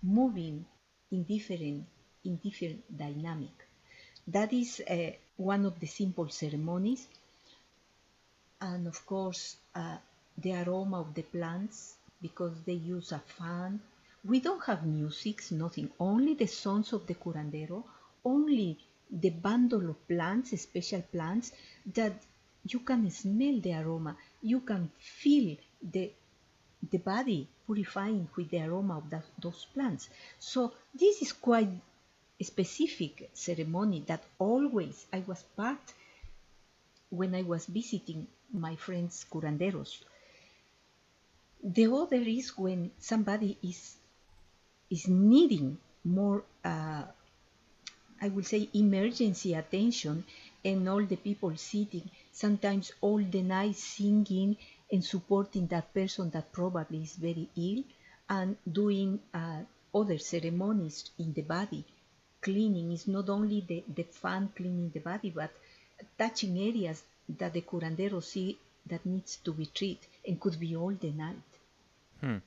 [0.05, 0.65] moving
[1.11, 1.87] in different
[2.25, 3.57] in different dynamic.
[4.27, 7.07] That is uh, one of the simple ceremonies,
[8.61, 9.97] and of course uh,
[10.39, 13.81] the aroma of the plants because they use a fan.
[14.25, 15.91] We don't have music, nothing.
[16.01, 17.85] Only the sounds of the curandero,
[18.25, 18.79] only
[19.11, 21.53] the bundle of plants, special plants
[21.95, 22.15] that
[22.67, 26.11] you can smell the aroma, you can feel the
[26.91, 30.09] the body purifying with the aroma of that, those plants.
[30.39, 31.69] So this is quite
[32.41, 35.93] a specific ceremony that always I was part
[37.11, 40.03] when I was visiting my friends curanderos.
[41.63, 43.97] The other is when somebody is
[44.91, 47.05] is needing more, uh,
[48.21, 50.25] I will say, emergency attention,
[50.65, 54.57] and all the people sitting, sometimes all the night singing
[54.91, 57.83] and supporting that person that probably is very ill
[58.29, 59.61] and doing uh,
[59.95, 61.85] other ceremonies in the body.
[62.41, 65.51] Cleaning is not only the, the fun cleaning the body, but
[66.19, 70.93] touching areas that the curandero see that needs to be treated and could be all
[70.93, 71.37] the night.
[72.21, 72.39] Hmm.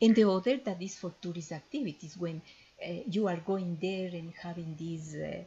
[0.00, 2.40] And the other that is for tourist activities when
[2.84, 5.42] uh, you are going there and having these, uh,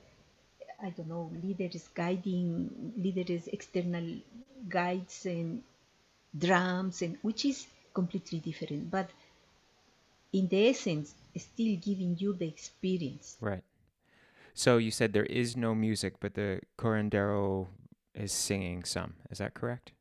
[0.81, 4.17] I don't know, leaders guiding, leaders external
[4.69, 5.63] guides and
[6.37, 9.09] drums and which is completely different but
[10.33, 13.37] in the essence still giving you the experience.
[13.41, 13.63] Right.
[14.53, 17.67] So you said there is no music but the curandero
[18.13, 19.13] is singing some.
[19.29, 19.91] Is that correct?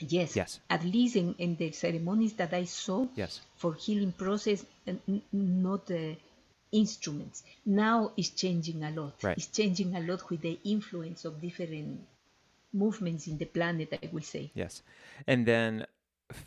[0.00, 0.36] Yes.
[0.36, 0.60] Yes.
[0.70, 3.40] At least in, in the ceremonies that i saw yes.
[3.56, 6.14] for healing process n- not uh,
[6.70, 7.42] instruments.
[7.66, 9.14] Now it's changing a lot.
[9.22, 9.36] Right.
[9.36, 12.00] it's changing a lot with the influence of different
[12.72, 14.50] movements in the planet, I will say.
[14.54, 14.82] Yes.
[15.26, 15.86] And then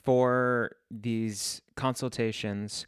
[0.04, 2.86] for these consultations,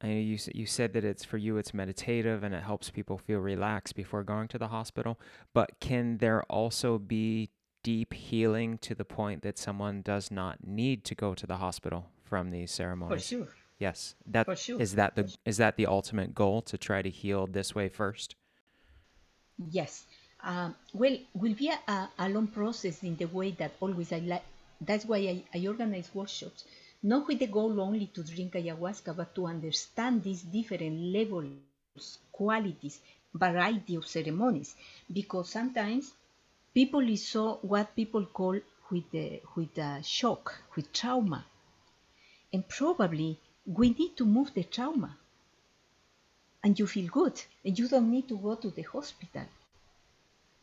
[0.00, 3.18] I know you you said that it's for you it's meditative and it helps people
[3.18, 5.20] feel relaxed before going to the hospital,
[5.54, 7.50] but can there also be
[7.82, 12.10] deep healing to the point that someone does not need to go to the hospital
[12.24, 13.22] from these ceremonies?
[13.22, 13.48] For sure.
[13.78, 14.14] Yes.
[14.26, 14.80] That For sure.
[14.80, 18.36] is that the is that the ultimate goal to try to heal this way first?
[19.70, 20.06] Yes.
[20.44, 24.42] Um, well, will be a, a, long process in the way that always I like.
[24.80, 26.64] That's why I, I organize workshops,
[27.02, 32.98] not with the goal only to drink ayahuasca, but to understand these different levels, qualities,
[33.32, 34.74] variety of ceremonies.
[35.12, 36.12] Because sometimes
[36.74, 38.58] people is so what people call
[38.90, 41.44] with the with the shock, with trauma,
[42.52, 45.16] and probably we need to move the trauma
[46.64, 49.46] and you feel good and you don't need to go to the hospital.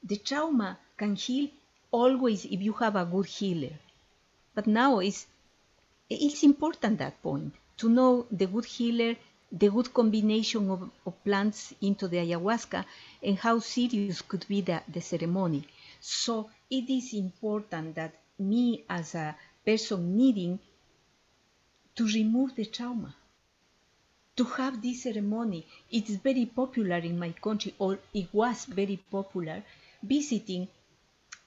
[0.04, 1.50] The trauma can heal
[1.91, 3.78] always if you have a good healer.
[4.56, 5.28] But now it's,
[6.10, 9.16] it's important that point to know the good healer,
[9.52, 12.86] the good combination of, of plants into the ayahuasca,
[13.22, 15.68] and how serious could be the, the ceremony.
[16.00, 19.36] So it is important that me as a
[19.66, 20.60] person needing
[21.95, 23.14] to remove the trauma
[24.38, 25.66] to have this ceremony.
[25.91, 29.64] It's very popular in my country, or it was very popular,
[30.04, 30.68] visiting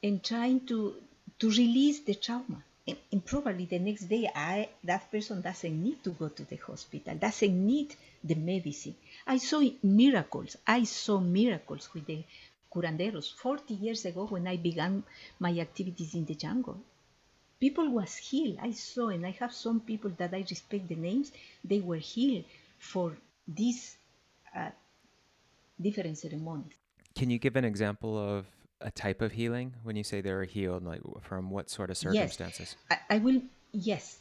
[0.02, 0.94] and trying to
[1.38, 2.62] to release the trauma.
[2.86, 6.56] And, and probably the next day, I that person doesn't need to go to the
[6.56, 7.94] hospital, doesn't need
[8.24, 8.96] the medicine.
[9.26, 10.56] I saw miracles.
[10.66, 12.24] I saw miracles with the
[12.72, 15.04] curanderos 40 years ago when I began
[15.38, 16.80] my activities in the jungle
[17.62, 21.30] people was healed i saw and i have some people that i respect the names
[21.70, 22.44] they were healed
[22.78, 23.96] for these
[24.56, 24.70] uh,
[25.80, 26.81] different ceremonies
[27.14, 28.46] Can you give an example of
[28.80, 31.96] a type of healing when you say they were healed, like from what sort of
[31.96, 32.76] circumstances?
[32.90, 33.40] yes i, I will
[33.72, 34.18] yes.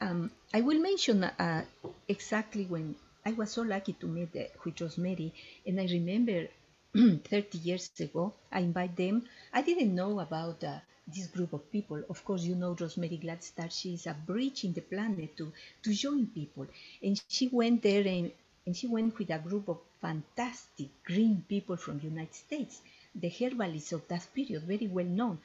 [0.00, 1.64] Um, i will mention uh,
[2.08, 2.94] exactly when
[3.26, 4.30] i was so lucky to meet
[4.64, 5.34] with rosemary
[5.66, 6.48] and i remember
[6.94, 9.24] 30 years ago i invite them.
[9.52, 12.02] I didn't know about uh, this group of people.
[12.08, 15.52] Of course you know rosemary gladstar she is a bridge in the planet to
[15.84, 16.66] to join people.
[17.02, 18.32] And she went there and,
[18.70, 22.82] and she went with a group of fantastic green people from the united states.
[23.16, 25.40] The herbalists of that period very well known.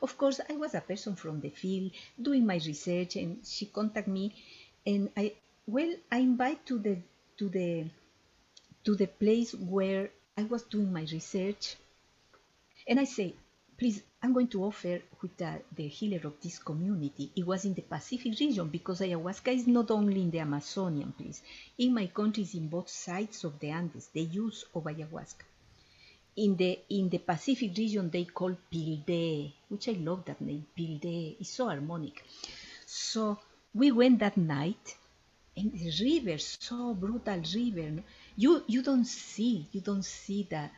[0.00, 1.90] Of course i was a person from the field
[2.28, 4.32] doing my research and she contacted me
[4.86, 5.34] and i
[5.66, 6.96] well i invite to the
[7.36, 7.84] to the
[8.84, 10.08] to the place where
[10.38, 11.76] I was doing my research,
[12.88, 13.34] and I say,
[13.80, 17.30] please, I'm going to offer with the, the healer of this community.
[17.34, 21.40] It was in the Pacific region because ayahuasca is not only in the Amazonian, please.
[21.78, 25.44] In my countries, in both sides of the Andes, the use of ayahuasca.
[26.36, 30.66] In the in the Pacific region, they call pilde, which I love that name.
[30.76, 32.22] Pilde is so harmonic.
[32.84, 33.38] So
[33.74, 34.94] we went that night,
[35.56, 38.02] and the river, so brutal river.
[38.36, 40.68] You you don't see you don't see the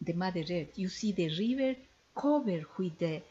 [0.00, 0.78] the Mother Earth.
[0.78, 1.76] You see the river
[2.14, 3.22] covered with the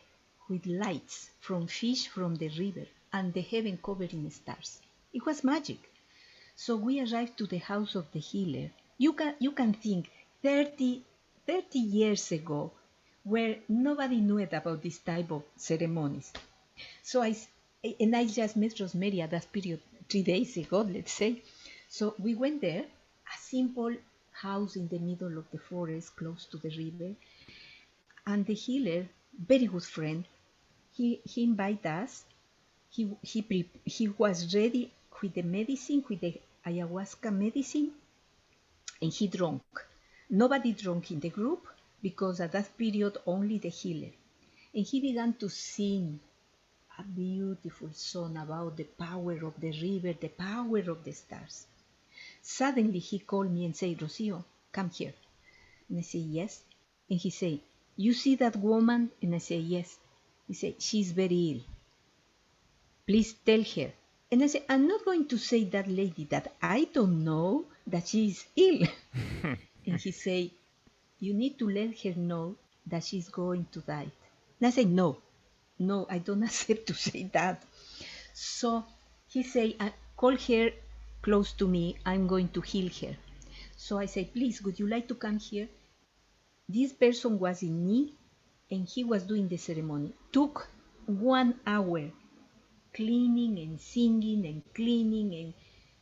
[0.49, 4.81] with lights from fish from the river and the heaven covered in stars.
[5.13, 5.79] It was magic.
[6.55, 8.69] So we arrived to the house of the healer.
[8.97, 10.09] You can you can think
[10.43, 11.03] 30,
[11.45, 12.71] 30 years ago
[13.23, 16.31] where nobody knew about this type of ceremonies.
[17.03, 17.35] So I,
[17.99, 21.41] and I just met Rosemary at that period three days ago, let's say.
[21.89, 23.93] So we went there, a simple
[24.31, 27.13] house in the middle of the forest close to the river.
[28.25, 30.25] And the healer, very good friend,
[30.91, 32.25] he, he invited us.
[32.89, 34.91] He, he, pre- he was ready
[35.21, 37.91] with the medicine, with the ayahuasca medicine,
[39.01, 39.61] and he drank.
[40.29, 41.67] Nobody drank in the group
[42.01, 44.11] because at that period only the healer.
[44.73, 46.19] And he began to sing
[46.97, 51.65] a beautiful song about the power of the river, the power of the stars.
[52.41, 55.13] Suddenly he called me and said, Rocio, come here.
[55.87, 56.61] And I say, yes.
[57.09, 57.59] And he said,
[57.99, 59.11] you see that woman?
[59.21, 59.97] And I say, yes.
[60.47, 61.61] He said, she's very ill.
[63.05, 63.91] Please tell her.
[64.31, 68.07] And I said, I'm not going to say that lady that I don't know that
[68.07, 68.87] she is ill.
[69.85, 70.49] and he said,
[71.19, 72.55] you need to let her know
[72.87, 74.09] that she's going to die.
[74.59, 75.17] And I said, no,
[75.77, 77.61] no, I don't accept to say that.
[78.33, 78.85] So
[79.27, 80.71] he said, uh, call her
[81.21, 81.97] close to me.
[82.05, 83.17] I'm going to heal her.
[83.75, 85.67] So I said, please, would you like to come here?
[86.69, 88.13] This person was in me
[88.69, 90.13] and he was doing the ceremony.
[90.31, 90.69] Took
[91.07, 92.11] one hour
[92.93, 95.53] cleaning and singing and cleaning and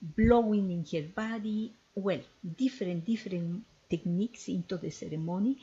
[0.01, 1.71] blowing in her body.
[1.95, 2.19] Well,
[2.57, 5.57] different, different techniques into the ceremony.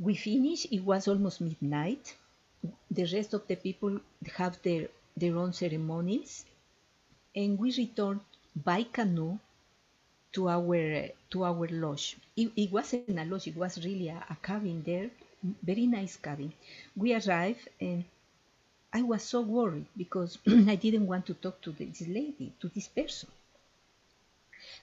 [0.00, 2.16] We finished, it was almost midnight.
[2.90, 4.00] The rest of the people
[4.34, 6.44] have their, their own ceremonies.
[7.36, 8.22] And we returned
[8.56, 9.38] by canoe
[10.32, 12.16] to our to our lodge.
[12.36, 15.00] It, it wasn't a lodge; it was really a, a cabin there,
[15.62, 16.52] very nice cabin.
[16.96, 18.04] We arrived, and
[18.92, 22.88] I was so worried because I didn't want to talk to this lady, to this
[22.88, 23.28] person.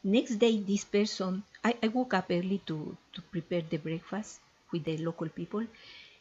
[0.03, 4.39] Next day, this person, I, I woke up early to, to prepare the breakfast
[4.71, 5.65] with the local people,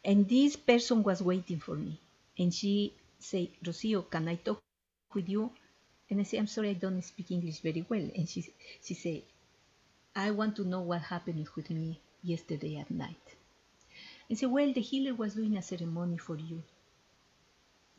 [0.04, 1.98] and this person was waiting for me.
[2.38, 5.50] And she said, Rocio, can I talk with you?
[6.08, 8.08] And I said, I'm sorry, I don't speak English very well.
[8.14, 8.48] And she,
[8.82, 9.22] she said,
[10.14, 13.34] I want to know what happened with me yesterday at night.
[14.28, 16.62] And said, Well, the healer was doing a ceremony for you.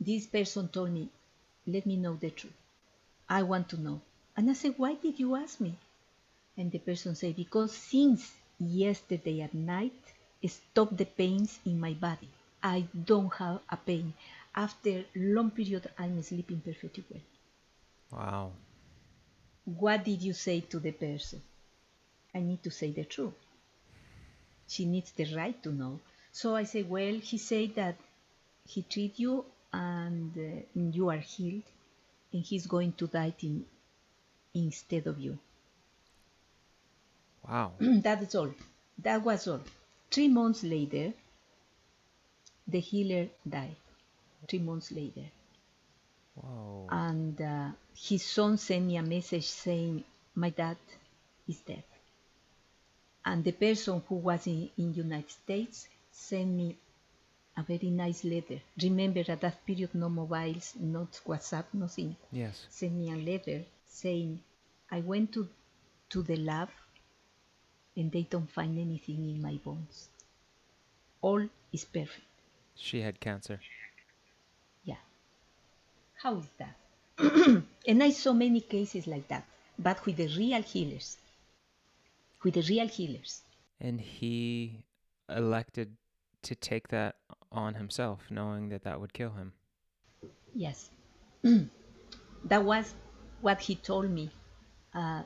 [0.00, 1.08] This person told me,
[1.66, 2.54] Let me know the truth.
[3.28, 4.00] I want to know.
[4.36, 5.76] And I said, Why did you ask me?
[6.56, 9.92] And the person said, Because since yesterday at night,
[10.46, 12.28] stopped the pains in my body.
[12.62, 14.14] I don't have a pain.
[14.54, 17.22] After long period, I'm sleeping perfectly well.
[18.10, 18.52] Wow.
[19.64, 21.42] What did you say to the person?
[22.34, 23.34] I need to say the truth.
[24.66, 26.00] She needs the right to know.
[26.32, 27.96] So I say, well, he said that
[28.66, 31.62] he treat you and uh, you are healed,
[32.32, 33.64] and he's going to die in,
[34.54, 35.38] instead of you.
[37.46, 37.72] Wow.
[37.80, 38.52] That's all.
[38.98, 39.60] That was all.
[40.10, 41.12] Three months later,
[42.66, 43.76] the healer died.
[44.48, 45.24] Three months later.
[46.42, 46.86] Whoa.
[46.90, 50.76] And uh, his son sent me a message saying, My dad
[51.46, 51.84] is dead.
[53.24, 56.76] And the person who was in, in United States sent me
[57.56, 58.60] a very nice letter.
[58.82, 62.16] Remember at that period no mobiles, not WhatsApp, nothing.
[62.30, 62.66] yes.
[62.70, 64.40] Sent me a letter saying,
[64.90, 65.48] I went to
[66.10, 66.70] to the lab
[67.96, 70.08] and they don't find anything in my bones.
[71.20, 72.24] All is perfect.
[72.76, 73.60] She had cancer.
[76.22, 76.74] How is that?
[77.86, 79.44] and I saw many cases like that,
[79.78, 81.16] but with the real healers.
[82.42, 83.42] With the real healers.
[83.80, 84.82] And he
[85.28, 85.96] elected
[86.42, 87.16] to take that
[87.52, 89.52] on himself, knowing that that would kill him.
[90.54, 90.90] Yes.
[92.44, 92.94] that was
[93.40, 94.30] what he told me.
[94.92, 95.22] Uh,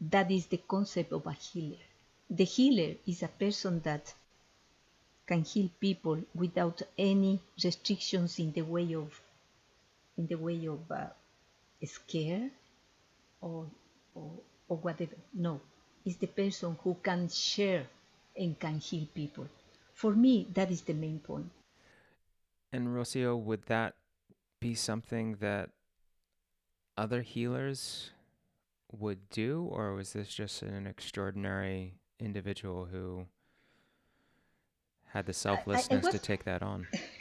[0.00, 1.84] that is the concept of a healer.
[2.30, 4.14] The healer is a person that
[5.26, 9.20] can heal people without any restrictions in the way of
[10.18, 11.06] in the way of uh,
[11.84, 12.50] scare
[13.40, 13.66] or,
[14.14, 14.30] or
[14.68, 15.16] or whatever.
[15.32, 15.60] No,
[16.04, 17.86] it's the person who can share
[18.36, 19.48] and can heal people.
[19.94, 21.50] For me, that is the main point.
[22.72, 23.94] And Rocio, would that
[24.60, 25.70] be something that
[26.96, 28.10] other healers
[28.92, 33.26] would do, or was this just an extraordinary individual who
[35.12, 36.86] had the selflessness to was- take that on?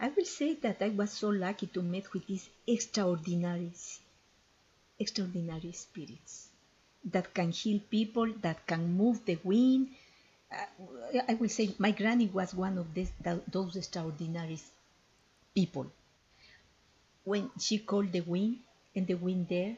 [0.00, 3.72] I will say that I was so lucky to meet with these extraordinary,
[4.98, 6.50] extraordinary spirits
[7.04, 9.88] that can heal people, that can move the wind.
[10.52, 10.66] Uh,
[11.28, 14.58] I will say my granny was one of this, tho- those extraordinary
[15.54, 15.90] people.
[17.24, 18.58] When she called the wind
[18.94, 19.76] and the wind there,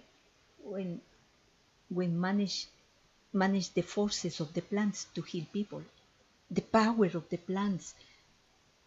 [0.62, 1.00] when
[1.88, 2.66] when manage
[3.32, 5.82] manage the forces of the plants to heal people,
[6.50, 7.94] the power of the plants,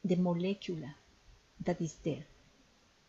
[0.05, 0.93] the molecular
[1.65, 2.23] that is there.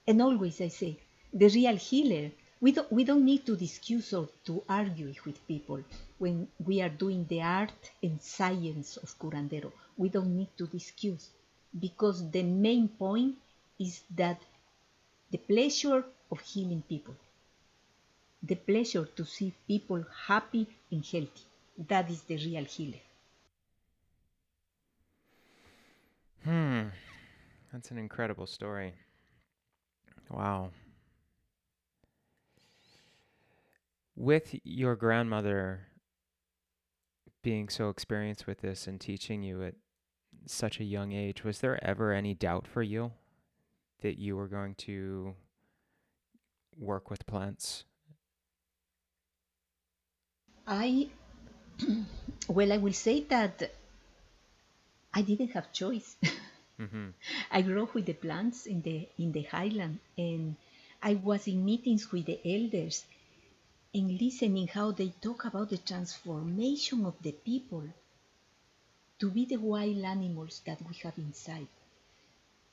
[0.06, 0.98] And always I say,
[1.32, 2.30] the real healer,
[2.60, 5.82] we don't, we don't need to discuss or to argue with people
[6.18, 9.72] when we are doing the art and science of curandero.
[9.96, 11.30] We don't need to discuss
[11.78, 13.36] because the main point
[13.78, 14.40] is that
[15.30, 17.14] the pleasure of healing people,
[18.42, 21.44] the pleasure to see people happy and healthy,
[21.88, 23.00] that is the real healer.
[26.44, 26.88] Hmm.
[27.74, 28.94] That's an incredible story.
[30.30, 30.70] Wow.
[34.14, 35.80] With your grandmother
[37.42, 39.74] being so experienced with this and teaching you at
[40.46, 43.10] such a young age, was there ever any doubt for you
[44.02, 45.34] that you were going to
[46.78, 47.82] work with plants?
[50.64, 51.08] I,
[52.48, 53.72] well, I will say that
[55.12, 56.14] I didn't have choice.
[56.80, 57.10] Mm-hmm.
[57.50, 60.56] I grew up with the plants in the in the highland, and
[61.02, 63.04] I was in meetings with the elders
[63.94, 67.84] and listening how they talk about the transformation of the people
[69.20, 71.68] to be the wild animals that we have inside.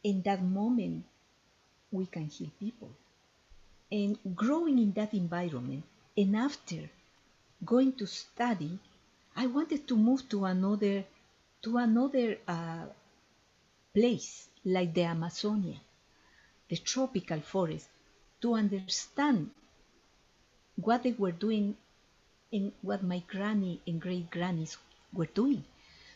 [0.04, 1.06] In that moment,
[1.92, 2.90] we can heal people.
[3.92, 5.84] And growing in that environment,
[6.18, 6.90] and after
[7.64, 8.80] going to study,
[9.36, 11.04] I wanted to move to another
[11.62, 12.86] to another uh,
[13.94, 15.80] place like the Amazonia,
[16.70, 17.88] the tropical forest,
[18.42, 19.50] to understand
[20.76, 21.76] what they were doing
[22.52, 24.78] and what my granny and great grannies
[25.14, 25.64] were doing.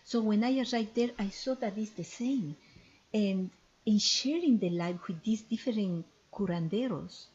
[0.03, 2.55] So when I arrived there, I saw that it's the same.
[3.13, 3.49] And
[3.85, 7.25] in sharing the life with these different curanderos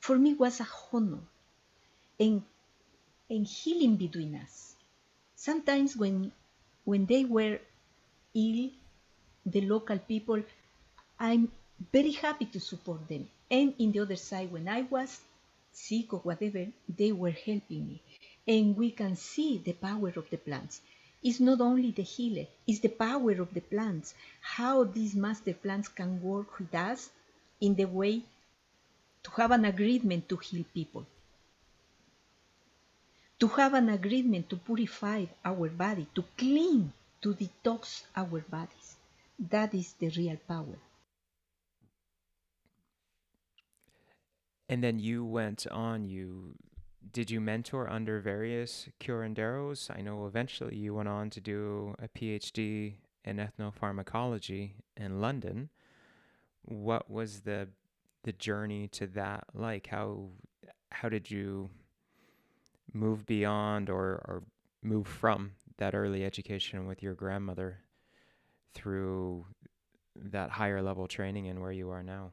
[0.00, 1.18] for me was a honor
[2.18, 2.42] and,
[3.28, 4.74] and healing between us.
[5.34, 6.32] Sometimes when
[6.84, 7.58] when they were
[8.34, 8.70] ill,
[9.46, 10.42] the local people,
[11.18, 11.50] I'm
[11.92, 13.28] very happy to support them.
[13.50, 15.20] And in the other side, when I was
[15.72, 18.02] sick or whatever, they were helping me.
[18.48, 20.80] And we can see the power of the plants.
[21.22, 24.14] It's not only the healer, it's the power of the plants.
[24.40, 27.10] How these master plants can work with us
[27.60, 28.22] in the way
[29.22, 31.06] to have an agreement to heal people.
[33.40, 36.92] To have an agreement to purify our body, to clean,
[37.22, 38.95] to detox our bodies.
[39.38, 40.78] That is the real power.
[44.68, 46.54] And then you went on, you
[47.12, 49.90] did you mentor under various curanderos?
[49.96, 55.70] I know eventually you went on to do a PhD in ethnopharmacology in London.
[56.62, 57.68] What was the
[58.24, 59.86] the journey to that like?
[59.86, 60.30] How
[60.90, 61.70] how did you
[62.92, 64.42] move beyond or, or
[64.82, 67.78] move from that early education with your grandmother
[68.76, 69.44] through
[70.32, 72.30] that higher level training and where you are now?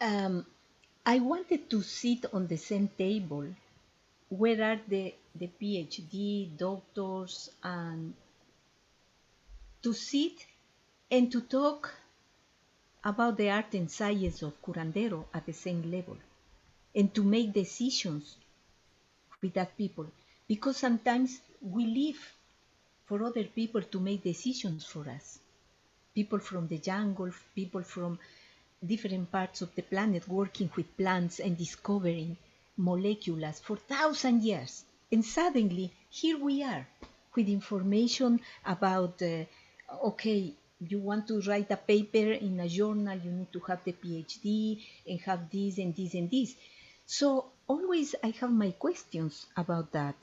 [0.00, 0.46] Um,
[1.04, 3.46] I wanted to sit on the same table
[4.28, 8.14] where are the, the PhD doctors and
[9.82, 10.46] to sit
[11.10, 11.94] and to talk
[13.04, 16.16] about the art and science of curandero at the same level
[16.94, 18.36] and to make decisions
[19.40, 20.06] with that people
[20.46, 22.37] because sometimes we live
[23.08, 25.38] for other people to make decisions for us
[26.18, 28.18] people from the jungle people from
[28.84, 32.36] different parts of the planet working with plants and discovering
[32.76, 34.84] molecules for thousand years.
[35.10, 36.86] And suddenly, here we are
[37.34, 39.44] with information about, uh,
[40.10, 43.92] okay, you want to write a paper in a journal, you need to have the
[43.92, 46.54] PhD and have this and this and this.
[47.06, 50.16] So always I have my questions about that.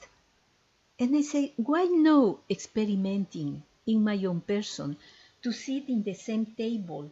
[0.98, 4.96] And I say, why no experimenting in my own person
[5.42, 7.10] to sit in the same table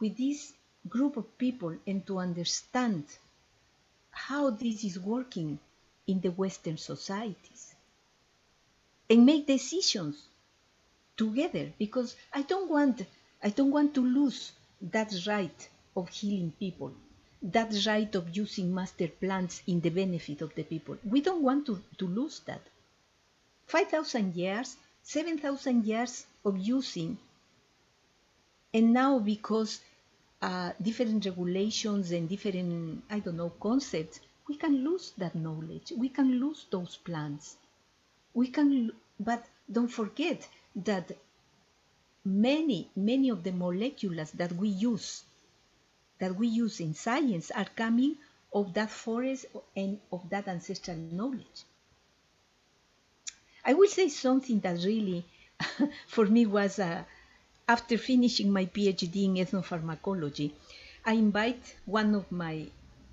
[0.00, 0.52] with this
[0.88, 3.04] group of people and to understand
[4.10, 5.58] how this is working
[6.06, 7.74] in the Western societies?
[9.08, 10.26] And make decisions
[11.16, 13.04] together because I don't want
[13.42, 16.92] I don't want to lose that right of healing people,
[17.42, 20.96] that right of using master plants in the benefit of the people.
[21.04, 22.60] We don't want to, to lose that.
[23.66, 27.18] 5,000 years, 7,000 years of using,
[28.74, 29.80] and now because
[30.40, 35.92] uh, different regulations and different, I don't know, concepts, we can lose that knowledge.
[35.96, 37.56] We can lose those plans.
[38.34, 41.12] We can, but don't forget that
[42.24, 45.24] many, many of the molecules that we use,
[46.22, 48.14] that we use in science, are coming
[48.52, 49.46] of that forest
[49.76, 51.58] and of that ancestral knowledge.
[53.64, 55.24] I will say something that really,
[56.06, 57.04] for me, was a,
[57.68, 60.52] after finishing my PhD in ethnopharmacology,
[61.04, 62.66] I invite one of my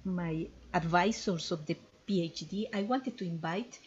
[0.06, 1.76] my advisors of the
[2.08, 2.68] PhD.
[2.72, 3.80] I wanted to invite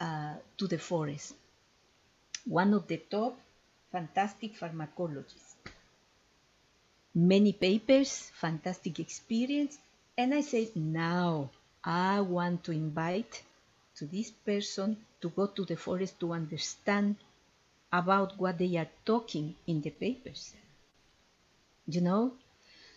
[0.00, 1.34] uh, to the forest
[2.44, 3.38] one of the top
[3.90, 5.51] fantastic pharmacologists.
[7.14, 9.78] Many papers, fantastic experience,
[10.16, 11.50] and I said, now
[11.84, 13.42] I want to invite
[13.96, 17.16] to this person to go to the forest to understand
[17.92, 20.54] about what they are talking in the papers.
[21.86, 22.32] You know?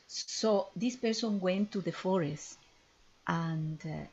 [0.08, 2.58] So this person went to the forest
[3.28, 4.06] and uh,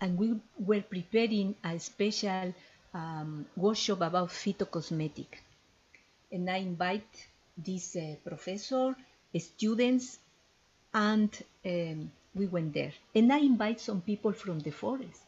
[0.00, 2.54] and we were preparing a special
[2.92, 5.26] um, workshop about phytocosmetic.
[6.30, 7.26] And I invite
[7.56, 8.94] this professor,
[9.38, 10.18] students,
[10.92, 11.30] and
[11.64, 12.92] um, we went there.
[13.14, 15.20] And I invite some people from the forest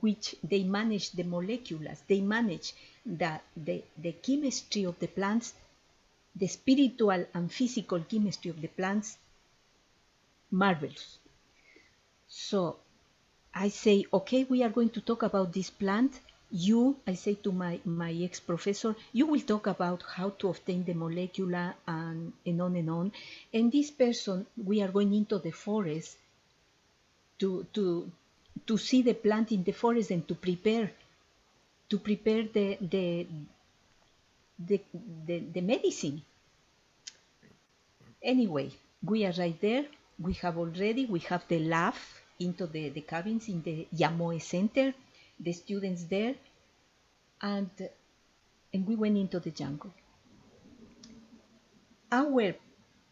[0.00, 5.54] which they manage the molecules, they manage the, the, the chemistry of the plants,
[6.36, 9.18] the spiritual and physical chemistry of the plants,
[10.50, 11.18] marvelous.
[12.28, 12.76] So
[13.52, 16.20] I say, okay, we are going to talk about this plant.
[16.52, 20.94] You, I say to my, my ex-professor, you will talk about how to obtain the
[20.94, 23.12] molecule and, and on and on.
[23.54, 26.16] And this person, we are going into the forest
[27.38, 28.10] to, to,
[28.66, 30.90] to see the plant in the forest and to prepare
[31.90, 33.26] to prepare the the
[34.68, 34.80] the,
[35.26, 36.22] the, the medicine.
[38.22, 38.70] Anyway,
[39.02, 39.86] we are right there.
[40.18, 41.94] We have already, we have the lab
[42.38, 44.92] into the, the cabins in the Iamoe Center,
[45.40, 46.34] the students there.
[47.42, 47.70] And
[48.72, 49.92] and we went into the jungle.
[52.12, 52.54] Our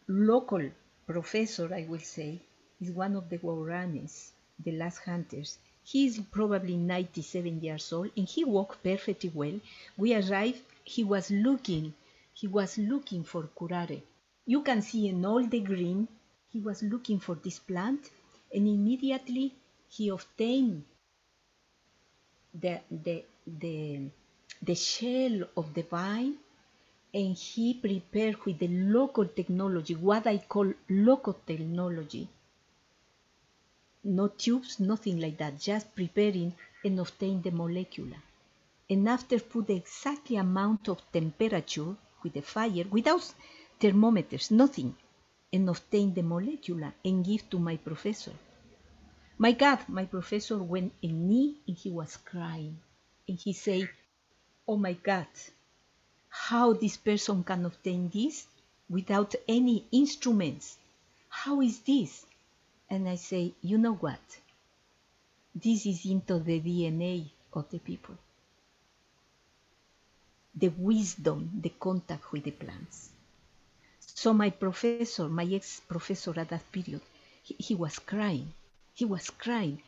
[0.07, 0.69] local
[1.05, 2.39] professor, I will say,
[2.79, 4.31] is one of the Waoranis,
[4.63, 5.57] the last hunters.
[5.83, 9.59] He is probably 97 years old and he walked perfectly well.
[9.97, 11.93] We arrived, he was looking,
[12.33, 14.01] he was looking for curare.
[14.45, 16.07] You can see in all the green,
[16.51, 18.09] he was looking for this plant
[18.53, 19.53] and immediately
[19.89, 20.83] he obtained
[22.53, 24.09] the, the, the,
[24.61, 26.35] the shell of the vine
[27.13, 32.27] and he prepared with the local technology, what I call local technology.
[34.03, 38.13] No tubes, nothing like that, just preparing and obtain the molecule.
[38.89, 43.33] And after put the exactly amount of temperature with the fire, without
[43.79, 44.95] thermometers, nothing,
[45.51, 48.33] and obtain the molecule and give to my professor.
[49.41, 52.77] My God, my professor went in knee and he was crying.
[53.25, 53.87] And he said,
[54.67, 55.27] Oh my God,
[56.27, 58.47] how this person can obtain this
[58.89, 60.77] without any instruments?
[61.29, 62.25] How is this?
[62.89, 64.19] And I say, you know what?
[65.55, 68.15] This is into the DNA of the people.
[70.53, 73.09] The wisdom, the contact with the plants.
[73.99, 77.01] So my professor, my ex-professor at that period,
[77.41, 78.53] he, he was crying.
[78.99, 79.81] He was crying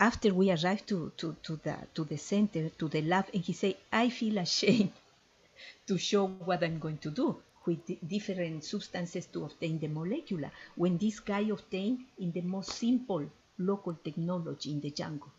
[0.00, 3.52] after we arrived to, to, to, the, to the center, to the lab, and he
[3.52, 4.94] said, I feel ashamed
[5.88, 10.96] to show what I'm going to do with different substances to obtain the molecule when
[10.96, 15.32] this guy obtained in the most simple local technology in the jungle.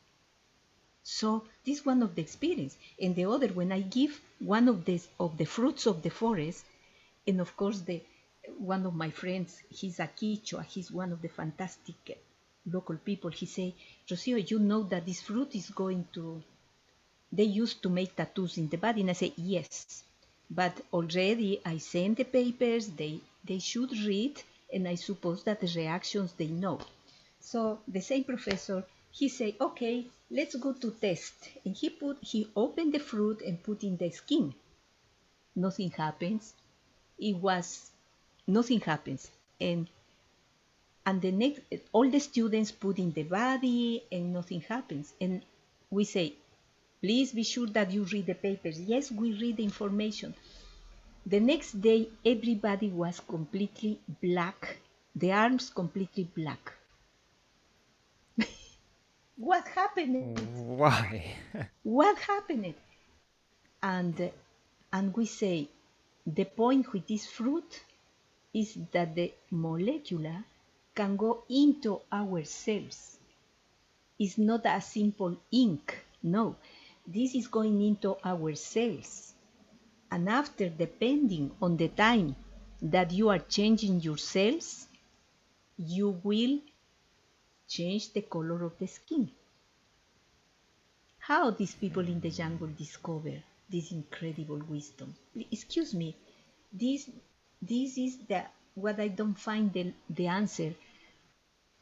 [1.01, 2.77] So this is one of the experience.
[3.01, 6.63] And the other, when I give one of the, of the fruits of the forest,
[7.25, 8.03] and of course the
[8.59, 11.95] one of my friends, he's a Quichua, he's one of the fantastic
[12.65, 13.73] local people, he say,
[14.09, 16.41] Rocio, you know that this fruit is going to,
[17.31, 19.01] they used to make tattoos in the body.
[19.01, 20.03] And I say, yes,
[20.49, 24.41] but already I sent the papers, they, they should read,
[24.73, 26.79] and I suppose that the reactions they know.
[27.39, 31.33] So the same professor, he say, okay, let's go to test.
[31.63, 34.53] And he put, he opened the fruit and put in the skin.
[35.55, 36.53] Nothing happens.
[37.17, 37.91] It was,
[38.47, 39.29] nothing happens.
[39.61, 39.87] And
[41.05, 45.13] and the next all the students put in the body and nothing happens.
[45.21, 45.41] And
[45.89, 46.33] we say
[47.01, 48.79] please be sure that you read the papers.
[48.79, 50.33] Yes we read the information.
[51.25, 54.77] The next day everybody was completely black.
[55.15, 56.73] The arms completely black.
[59.37, 60.39] What happened?
[60.53, 61.35] Why?
[61.83, 62.73] What happened?
[63.83, 64.31] And
[64.91, 65.67] and we say
[66.25, 67.83] the point with this fruit
[68.53, 70.43] is that the molecular
[70.95, 73.17] can go into ourselves.
[74.17, 76.55] It's not a simple ink, no.
[77.05, 79.33] This is going into ourselves.
[80.09, 82.35] And after, depending on the time
[82.81, 84.87] that you are changing yourselves,
[85.77, 86.59] you will
[87.67, 89.29] change the color of the skin.
[91.19, 93.33] How these people in the jungle discover
[93.69, 95.13] this incredible wisdom?
[95.51, 96.15] Excuse me,
[96.71, 97.09] this,
[97.61, 98.43] this is the,
[98.75, 100.73] what I don't find the, the answer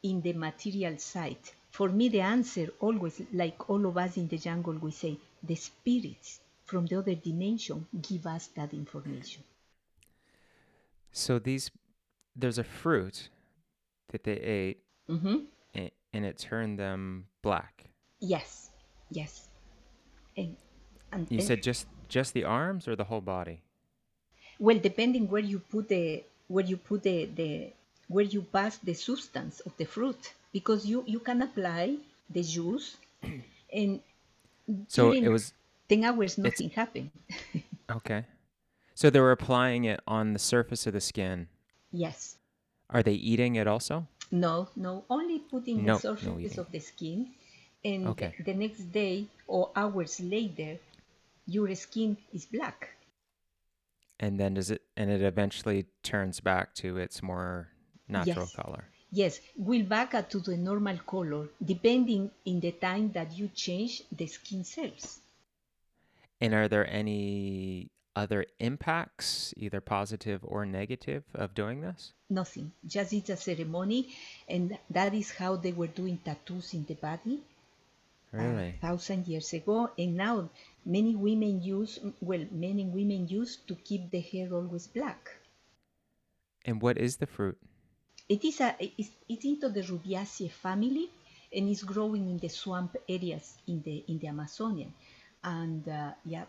[0.04, 1.38] in the material side.
[1.70, 5.56] For me, the answer always, like all of us in the jungle, we say, the
[5.56, 9.42] spirits from the other dimension give us that information.
[11.10, 11.70] So these,
[12.36, 13.28] there's a fruit
[14.12, 14.78] that they ate,
[15.10, 15.38] mm-hmm.
[15.74, 17.84] and, and it turned them black.
[18.20, 18.70] Yes,
[19.10, 19.48] yes.
[20.36, 20.56] And,
[21.12, 23.60] and you and said just just the arms or the whole body?
[24.58, 27.72] Well, depending where you put the where you put the the
[28.08, 31.96] where you pass the substance of the fruit because you you can apply
[32.30, 32.96] the juice
[33.72, 34.00] and
[34.88, 35.52] so it was
[35.88, 37.10] 10 hours nothing happened.
[37.90, 38.24] Okay.
[38.94, 41.48] So they were applying it on the surface of the skin.
[41.92, 42.36] Yes.
[42.88, 44.06] Are they eating it also?
[44.30, 47.28] No no only putting no, the surface no of the skin.
[47.84, 48.32] And okay.
[48.42, 50.78] the next day or hours later
[51.46, 52.96] your skin is black.
[54.18, 57.68] And then does it and it eventually turns back to its more
[58.08, 58.54] natural yes.
[58.54, 58.84] color.
[59.10, 64.26] Yes, will back to the normal color depending in the time that you change the
[64.26, 65.20] skin cells.
[66.40, 72.12] And are there any other impacts, either positive or negative, of doing this?
[72.30, 72.72] Nothing.
[72.86, 74.14] Just it's a ceremony,
[74.48, 77.40] and that is how they were doing tattoos in the body.
[78.32, 78.68] Uh, really?
[78.70, 80.48] A thousand years ago, and now
[80.84, 85.30] many women use well, many women use to keep the hair always black.
[86.64, 87.58] And what is the fruit?
[88.28, 91.10] It is a, it's, it's into the Rubiaceae family
[91.54, 94.92] and it's growing in the swamp areas in the in the Amazonian.
[95.42, 96.44] And uh, yeah,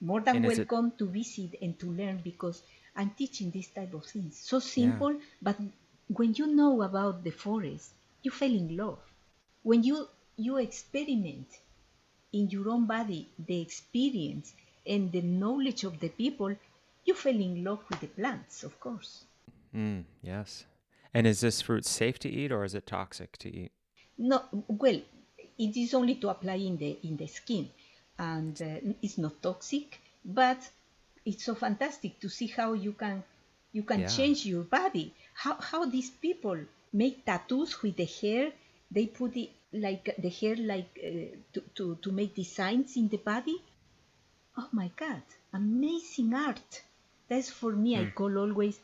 [0.00, 2.62] more than And is it- welcome to visit and to learn because
[2.96, 4.38] I'm teaching this type of things.
[4.38, 5.56] So simple, but
[6.08, 8.98] when you know about the forest, you fall in love.
[9.62, 11.48] When you you experiment
[12.32, 14.54] in your own body the experience
[14.86, 16.56] and the knowledge of the people,
[17.04, 19.24] you fall in love with the plants, of course.
[19.74, 20.64] Mm, yes.
[21.14, 23.72] And is this fruit safe to eat or is it toxic to eat?
[24.18, 25.00] No, well,
[25.58, 27.68] it is only to apply in the in the skin,
[28.18, 29.98] and uh, it's not toxic.
[30.24, 30.68] But
[31.24, 33.22] it's so fantastic to see how you can
[33.72, 34.08] you can Yeah.
[34.16, 35.12] change your body.
[35.34, 36.58] How how these people
[36.92, 38.52] make tattoos with the hair?
[38.90, 43.18] They put it like the hair like uh, to, to to make designs in the
[43.18, 43.58] body.
[44.56, 45.22] Oh my God!
[45.52, 46.82] Amazing art.
[47.28, 47.96] That's for me.
[47.96, 48.78] I call always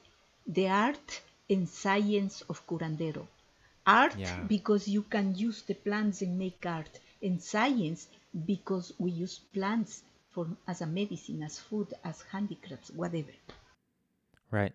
[0.47, 3.26] the art and science of curandero.
[3.86, 4.42] Art Yeah.
[4.49, 8.09] because you can use the plants and make art, and science
[8.47, 13.32] because we use plants for as a medicine, as food, as handicrafts, whatever.
[14.51, 14.72] Right.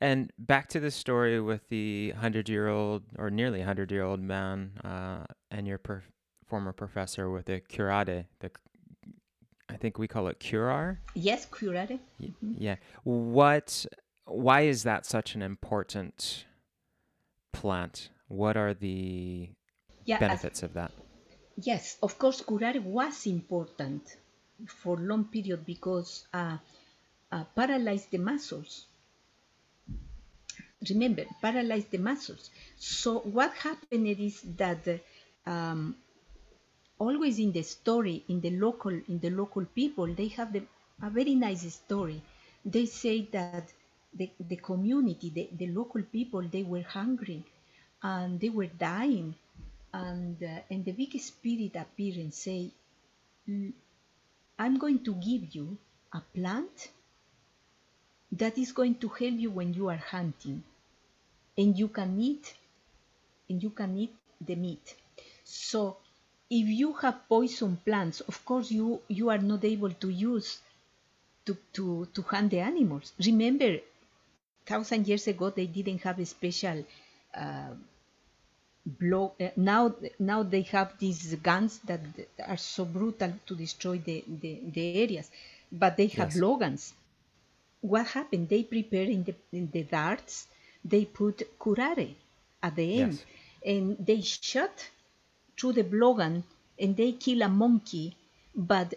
[0.00, 4.20] And back to the story with the 100 year old or nearly 100 year old
[4.20, 6.04] man uh, and your per-
[6.46, 8.50] former professor with the curare, the
[9.68, 10.98] I think we call it curar.
[11.14, 11.98] Yes, curare.
[12.20, 12.76] Y- Yeah.
[13.04, 13.84] What
[14.26, 16.46] why is that such an important
[17.52, 18.10] plant?
[18.28, 19.50] What are the
[20.06, 20.92] Yeah, benefits of that?
[21.60, 24.16] Yes, of course, curare was important
[24.66, 26.56] for long period because uh,
[27.32, 28.86] uh, paralyzed the muscles.
[30.88, 32.50] Remember, paralyzed the muscles.
[32.78, 35.00] So what happened is that
[35.46, 35.96] um,
[36.98, 40.62] always in the story, in the local, in the local people, they have the,
[41.02, 42.22] a very nice story.
[42.64, 43.72] They say that
[44.14, 47.44] the, the community, the, the local people, they were hungry
[48.02, 49.34] and they were dying.
[49.92, 52.70] And uh, and the big spirit appear and say
[53.48, 53.72] "Mm,
[54.58, 55.78] i'm going to give you
[56.12, 56.90] a plant
[58.32, 60.62] that is going to help you when you are hunting.
[61.58, 62.54] And you can eat
[63.48, 64.94] and you can eat the meat.
[65.44, 65.96] So
[66.50, 70.60] if you have poison plants of course you you are not able to use
[71.46, 73.12] to to to hunt the animals.
[73.24, 73.78] Remember
[74.66, 76.84] thousand years ago they didn't have a special
[77.34, 77.72] uh,
[79.00, 82.00] blow uh, now now they have these guns that
[82.46, 85.22] are so brutal to destroy the, the, the areas.
[85.64, 86.34] But they have Yes.
[86.34, 86.86] blowguns
[87.80, 88.48] what happened?
[88.48, 90.46] They prepare in the, in the darts
[90.84, 92.14] they put curare
[92.62, 93.20] at the end.
[93.20, 93.26] Yes.
[93.64, 94.76] and they shot
[95.52, 96.42] through the blowgun
[96.78, 98.16] and they kill a monkey
[98.54, 98.94] but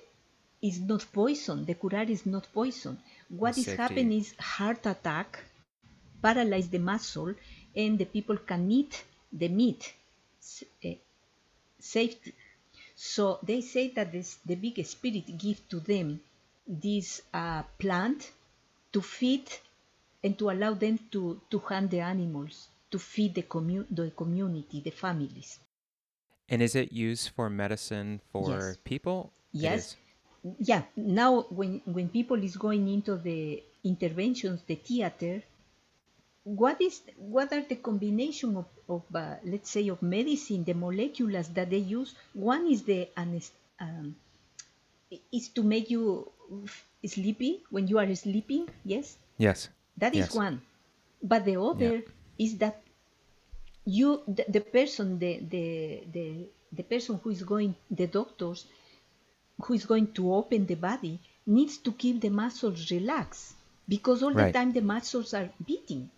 [0.62, 1.66] it's not poison.
[1.66, 3.00] The curare is not poison.
[3.30, 5.40] What is happening is heart attack
[6.22, 7.34] paralyze the muscle
[7.76, 8.94] and the people can eat
[9.42, 9.94] the meat
[10.40, 10.98] S- eh,
[11.80, 12.34] safety
[12.96, 16.22] so they say that this, the big spirit give to them
[16.68, 18.32] this uh, plant
[18.94, 19.48] to feed
[20.24, 24.82] and to allow them to, to hunt the animals to feed the, commu- the community
[24.82, 25.60] the families
[26.50, 28.80] And is it used for medicine for Yes.
[28.84, 29.32] people?
[29.54, 29.96] Yes.
[30.60, 35.44] yeah now when when people is going into the interventions the theater
[36.44, 41.50] what is what are the combination of, of uh, let's say of medicine the molecules
[41.50, 44.16] that they use one is the um,
[45.32, 46.32] is to make you
[47.06, 49.70] sleepy when you are sleeping yes Yes.
[49.98, 50.36] that is Yes.
[50.36, 50.62] one
[51.24, 52.04] but the other
[52.38, 52.82] is that
[53.86, 56.26] you the, the person the, the the
[56.72, 58.66] the person who is going the doctors
[59.64, 63.56] who is going to open the body needs to keep the muscles relaxed
[63.88, 64.48] because all Right.
[64.48, 66.10] the time the muscles are beating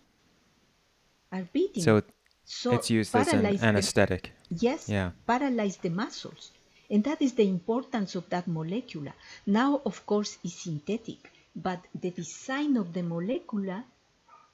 [1.32, 2.02] are beating So
[2.44, 4.32] so it's used as an paralyze the- anesthetic.
[4.50, 5.12] Yes, Yeah.
[5.26, 6.50] paralyze the muscles.
[6.90, 9.10] And that is the importance of that molecule.
[9.46, 13.82] Now, of course, it's synthetic, but the design of the molecule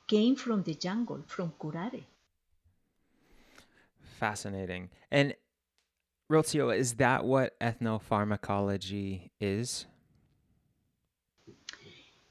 [0.06, 2.04] came from the jungle, from curare.
[4.20, 4.90] Fascinating.
[5.10, 5.34] And
[6.30, 9.86] Rocio, is that what ethnopharmacology is?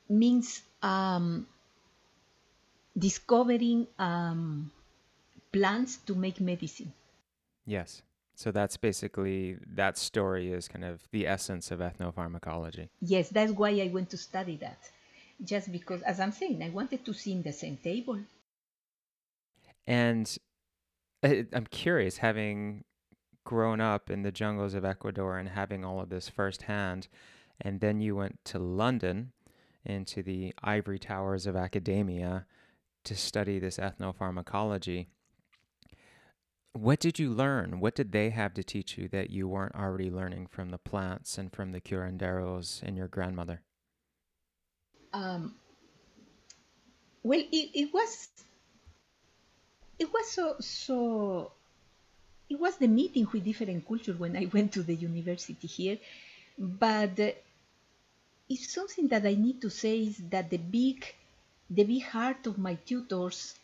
[0.09, 1.47] Means um,
[2.97, 4.71] discovering um,
[5.51, 6.91] plants to make medicine.
[7.65, 8.01] Yes.
[8.35, 12.89] So that's basically that story is kind of the essence of ethnopharmacology.
[13.01, 14.77] Yes, that's why I went to study that.
[15.43, 18.19] Just because, as I'm saying, I wanted to see in the same table.
[19.85, 20.37] And
[21.23, 22.83] I- I'm curious, having
[23.43, 27.07] grown up in the jungles of Ecuador and having all of this firsthand,
[27.61, 29.31] and then you went to London
[29.85, 32.45] into the ivory towers of academia
[33.07, 35.07] to study this ethnopharmacology.
[36.73, 37.79] What did you learn?
[37.79, 41.37] What did they have to teach you that you weren't already learning from the plants
[41.37, 43.61] and from the curanderos and your grandmother?
[45.13, 45.55] um,
[47.23, 48.29] well, it, it was
[49.99, 51.51] it was so so
[52.49, 55.97] it was the meeting with different cultures when I went to the university here,
[56.57, 57.31] but uh,
[58.49, 61.05] it's something that I need to say is that the big
[61.69, 63.55] the big heart of my tutors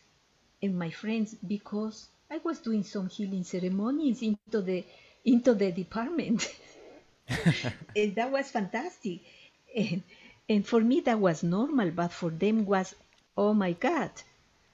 [0.62, 4.84] and my friends because I was doing some healing ceremonies into the
[5.24, 6.54] into the department.
[7.96, 9.20] and that was fantastic.
[9.74, 10.02] And,
[10.48, 12.94] and for me that was normal, but for them was
[13.36, 14.10] oh my god.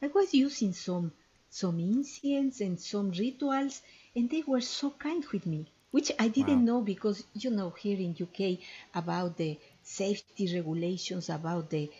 [0.02, 1.12] I was using some
[1.50, 3.82] some incense and some rituals
[4.14, 6.74] and they were so kind with me which I didn't wow.
[6.74, 8.58] know because you know here in UK
[8.94, 11.90] about the safety regulations about the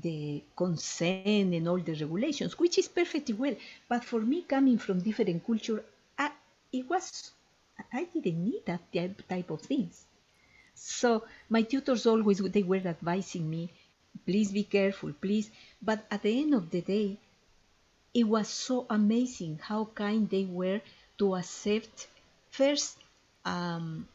[0.00, 3.56] the consent and all the regulations, which is perfectly well.
[3.88, 5.84] But for me, coming from different culture,
[6.18, 6.30] I,
[6.72, 7.32] it was
[7.92, 8.92] I didn't need that
[9.28, 10.04] type of things.
[10.74, 13.70] So my tutors always they were advising me,
[14.26, 15.50] please be careful, please.
[15.80, 17.18] But at the end of the day,
[18.14, 20.80] it was so amazing how kind they were
[21.18, 22.08] to accept
[22.50, 22.98] first
[23.44, 24.06] um,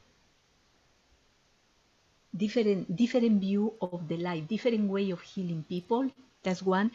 [2.37, 6.09] different different view of the life, different way of healing people.
[6.43, 6.91] That's one.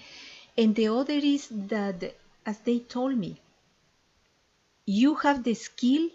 [0.56, 2.14] And the other is that,
[2.46, 3.40] as they told me,
[4.86, 6.08] you have the skill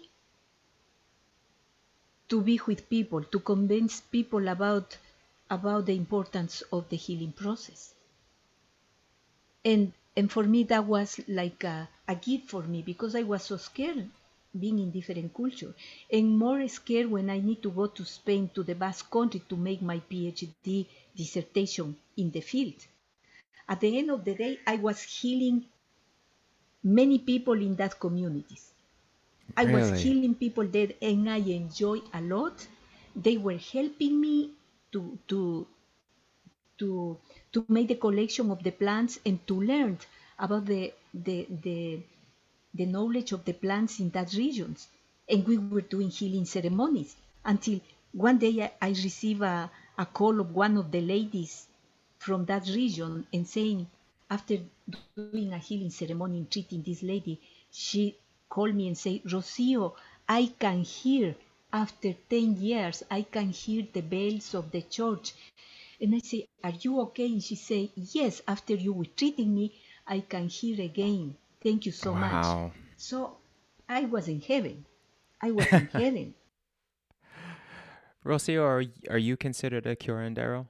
[2.28, 4.96] to be with people, to convince people about
[5.50, 7.92] about the importance of the healing process.
[9.64, 13.44] And and for me that was like a, a gift for me because I was
[13.44, 14.10] so scared
[14.58, 15.74] being in different culture
[16.12, 19.56] and more scared when I need to go to Spain to the Basque country to
[19.56, 20.86] make my PhD
[21.16, 22.86] dissertation in the field.
[23.68, 25.66] At the end of the day, I was healing
[26.82, 28.72] many people in that communities.
[29.56, 29.80] I really?
[29.80, 32.66] was healing people there and I enjoy a lot.
[33.16, 34.52] They were helping me
[34.92, 35.66] to to
[36.78, 37.18] to
[37.52, 39.98] to make the collection of the plants and to learn
[40.38, 42.02] about the the the
[42.74, 44.88] the knowledge of the plants in that regions.
[45.28, 47.80] And we were doing healing ceremonies until
[48.12, 51.66] one day I, I received a, a call of one of the ladies
[52.18, 53.86] from that region and saying,
[54.30, 54.58] after
[55.16, 57.40] doing a healing ceremony and treating this lady,
[57.70, 58.16] she
[58.48, 59.94] called me and said, Rocio,
[60.28, 61.34] I can hear
[61.72, 65.32] after 10 years, I can hear the bells of the church.
[66.00, 67.26] And I say, Are you okay?
[67.26, 69.74] And she said, Yes, after you were treating me,
[70.06, 71.36] I can hear again.
[71.62, 72.18] Thank you so wow.
[72.66, 72.72] much.
[72.96, 73.36] So
[73.88, 74.84] I was in heaven.
[75.40, 76.34] I was in heaven.
[78.24, 80.66] Rocio, are, are you considered a curandero?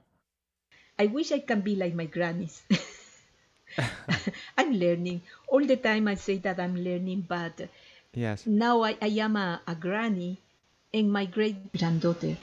[0.97, 2.61] I wish I can be like my grannies.
[4.57, 5.21] I'm learning.
[5.47, 7.69] All the time I say that I'm learning, but
[8.13, 8.45] yes.
[8.45, 10.39] now I, I am a, a granny
[10.93, 12.37] and my great granddaughter.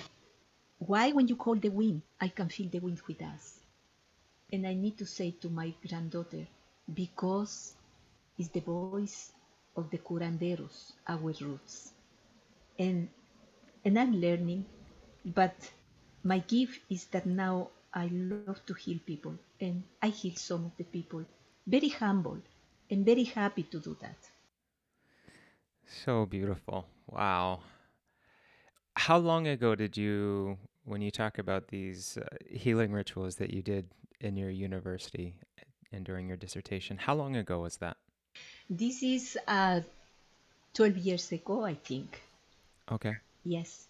[0.79, 3.61] Why, when you call the wind, I can feel the wind with us?
[4.53, 6.47] And I need to say to my granddaughter,
[6.93, 7.75] because
[8.39, 9.33] is the voice
[9.77, 11.93] of the curanderos, our roots.
[12.79, 13.09] And,
[13.85, 14.65] and I'm learning,
[15.25, 15.55] but
[16.23, 20.73] my gift is that now I love to heal people, and I heal some of
[20.77, 21.25] the people.
[21.67, 22.39] Very humble
[22.91, 24.17] and very happy to do that.
[25.87, 26.87] So beautiful.
[27.07, 27.61] Wow.
[28.97, 33.63] How long ago did you, when you talk about these uh, healing rituals that you
[33.63, 33.87] did
[34.21, 35.35] in your university
[35.93, 37.97] and during your dissertation, how long ago was that?
[38.69, 39.81] This is uh,
[40.75, 42.21] 12 years ago, I think.
[42.91, 43.17] Okay.
[43.45, 43.87] Yes.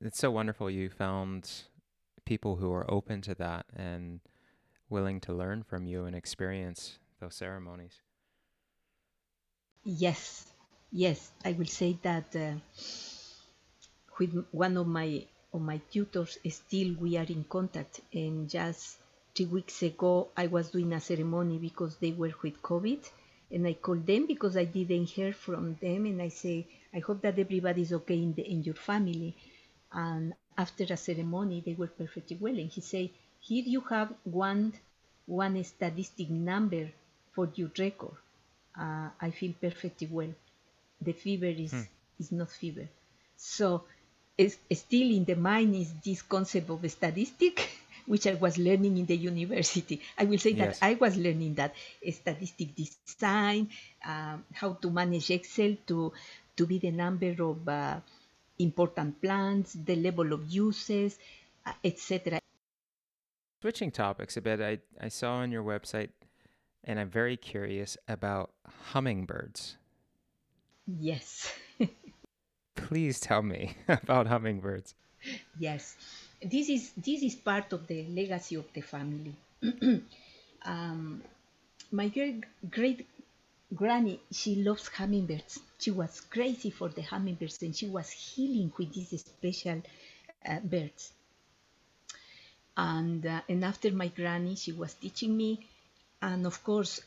[0.00, 1.50] It's so wonderful you found
[2.24, 4.20] people who are open to that and
[4.88, 8.02] willing to learn from you and experience those ceremonies.
[9.84, 10.46] Yes,
[10.92, 12.52] yes, I will say that uh,
[14.18, 18.00] with one of my of my tutors, still we are in contact.
[18.12, 18.98] And just
[19.34, 23.08] three weeks ago, I was doing a ceremony because they were with COVID,
[23.50, 27.22] and I called them because I didn't hear from them, and I say, I hope
[27.22, 29.34] that everybody is okay in the in your family.
[29.92, 34.72] And after a ceremony, they were perfectly well, and he said, here you have one
[35.26, 36.90] one statistic number
[37.32, 38.16] for your record.
[38.78, 40.32] Uh, I feel perfectly well.
[41.00, 41.82] The fever is hmm.
[42.18, 42.88] is not fever,
[43.36, 43.84] so
[44.36, 47.70] it's, still in the mind is this concept of statistic
[48.10, 50.00] which I was learning in the university.
[50.18, 50.80] I will say yes.
[50.80, 51.74] that I was learning that
[52.10, 53.70] statistic design,
[54.04, 56.12] um, how to manage Excel to
[56.56, 58.00] to be the number of uh,
[58.58, 61.18] important plants, the level of uses,
[61.64, 62.40] uh, etc.
[63.62, 66.10] Switching topics a bit, I, I saw on your website,
[66.82, 68.50] and I'm very curious about
[68.90, 69.76] hummingbirds.
[70.98, 71.54] Yes.
[72.74, 74.94] Please tell me about hummingbirds.
[75.60, 75.96] Yes.
[76.42, 79.34] This is this is part of the legacy of the family.
[80.64, 81.22] um,
[81.92, 83.06] my great great
[83.74, 85.60] granny, she loves hummingbirds.
[85.78, 89.82] She was crazy for the hummingbirds, and she was healing with these special
[90.46, 91.12] uh, birds.
[92.76, 95.66] And uh, and after my granny, she was teaching me,
[96.22, 97.00] and of course,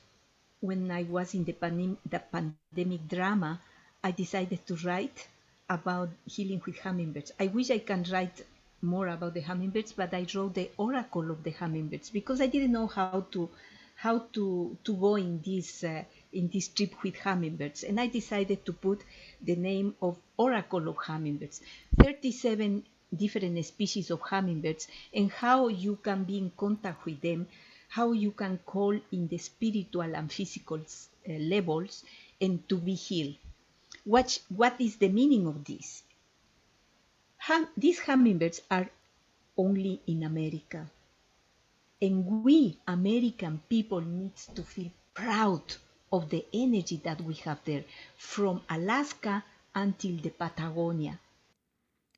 [0.62, 3.62] when I was in the, pan- the pandemic drama,
[4.04, 5.28] I decided to write
[5.70, 7.32] about healing with hummingbirds.
[7.40, 8.42] I wish I can write
[8.84, 12.74] more about the hummingbirds, but I wrote the oracle of the hummingbirds because I didn't
[12.74, 13.50] know how to
[13.96, 16.04] how to to go in this uh,
[16.34, 19.04] in this trip with hummingbirds, and I decided to put
[19.42, 21.62] the name of oracle of hummingbirds.
[22.00, 22.84] 37
[23.16, 27.48] different species of hummingbirds and how you can be in contact with them,
[27.90, 32.04] how you can call in the spiritual and physical uh, levels
[32.42, 33.36] and to be healed.
[34.04, 36.04] What, what is the meaning of this?
[37.48, 38.90] Hum, these hummingbirds are
[39.58, 40.90] only in America.
[42.02, 45.64] And we American people need to feel proud
[46.12, 47.84] of the energy that we have there
[48.18, 49.44] from Alaska
[49.76, 51.20] until the Patagonia.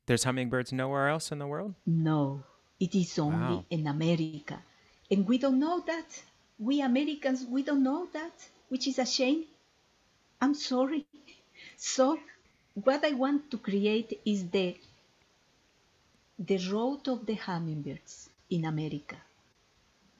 [0.06, 1.74] There's hummingbirds nowhere else in the world?
[1.86, 2.44] No,
[2.78, 3.64] it is only Wow.
[3.70, 4.62] in America.
[5.10, 6.22] And we don't know that.
[6.58, 9.44] We Americans, we don't know that, which is a shame.
[10.40, 11.06] I'm sorry.
[11.76, 12.18] So,
[12.74, 14.76] what I want to create is the
[16.38, 19.16] the road of the hummingbirds in America,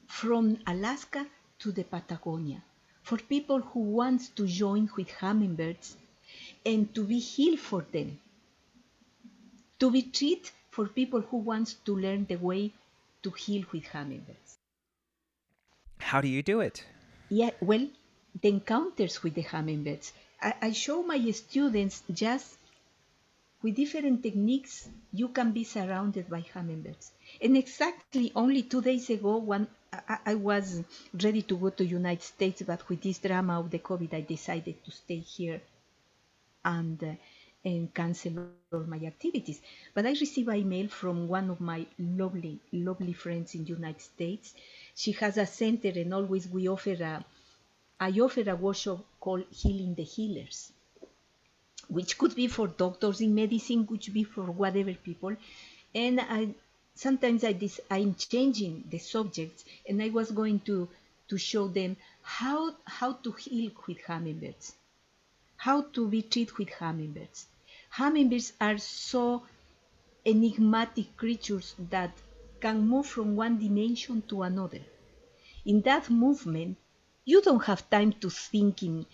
[0.09, 1.27] from Alaska
[1.59, 2.63] to the Patagonia,
[3.03, 5.97] for people who want to join with hummingbirds
[6.65, 8.19] and to be healed for them,
[9.79, 12.73] to be treated for people who want to learn the way
[13.23, 14.59] to heal with hummingbirds.
[15.99, 16.85] How do you do it?
[17.29, 17.89] Yeah, well,
[18.41, 20.13] the encounters with the hummingbirds.
[20.41, 22.56] I, I show my students just
[23.63, 27.13] with different techniques you can be surrounded by hummingbirds.
[27.41, 30.83] And exactly only two days ago, when I, I was
[31.23, 34.85] ready to go to United States, but with this drama of the COVID, I decided
[34.85, 35.61] to stay here
[36.65, 37.15] and uh,
[37.65, 39.61] and cancel all my activities.
[39.93, 44.03] But I received an email from one of my lovely, lovely friends in the United
[44.03, 44.55] States.
[44.95, 47.25] She has a center, and always we offer a,
[47.99, 50.71] I offer a workshop called Healing the Healers,
[51.89, 55.37] which could be for doctors in medicine, which be for whatever people.
[55.95, 56.55] And I
[56.95, 60.89] sometimes I dis, I'm changing the subjects, and I was going to
[61.29, 64.75] to show them how how to heal with hummingbirds
[65.57, 67.47] how to be treated with hummingbirds.
[67.91, 69.43] Hummingbirds are so
[70.25, 72.13] enigmatic creatures that
[72.61, 74.81] can move from one dimension to another.
[75.65, 76.79] In that movement,
[77.25, 79.07] you don't have time to think in,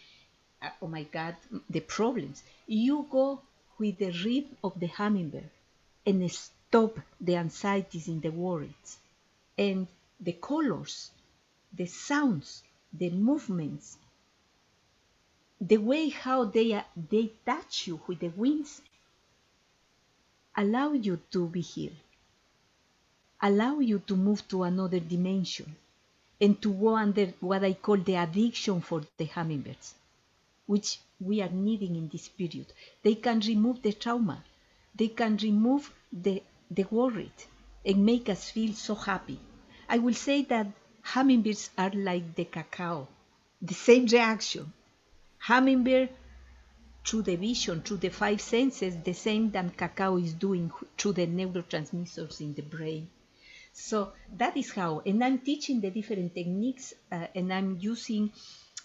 [0.62, 1.36] Ah, oh my God,
[1.68, 2.42] the problems.
[2.66, 3.40] You go
[3.78, 5.50] with the rhythm of the hummingbird
[6.06, 8.98] and stop the anxieties in the worries.
[9.58, 9.86] And
[10.20, 11.10] the colors,
[11.72, 13.98] the sounds, the movements,
[15.60, 18.82] the way how they are, they touch you with the wings
[20.56, 21.96] allow you to be healed
[23.40, 25.74] allow you to move to another dimension
[26.40, 29.94] and to go under what i call the addiction for the hummingbirds
[30.72, 30.90] which
[31.28, 32.68] we are needing in this period.
[33.02, 34.38] They can remove the trauma.
[34.94, 35.92] They can remove
[36.24, 37.40] the the worried
[37.84, 39.38] and make us feel so happy.
[39.88, 40.66] I will say that
[41.12, 43.08] hummingbirds are like the cacao.
[43.60, 44.72] The same reaction.
[45.38, 46.08] Hummingbird
[47.04, 51.26] through the vision, through the five senses, the same that cacao is doing through the
[51.26, 53.08] neurotransmitters in the brain.
[53.72, 58.30] So that is how, and I'm teaching the different techniques, uh, and I'm using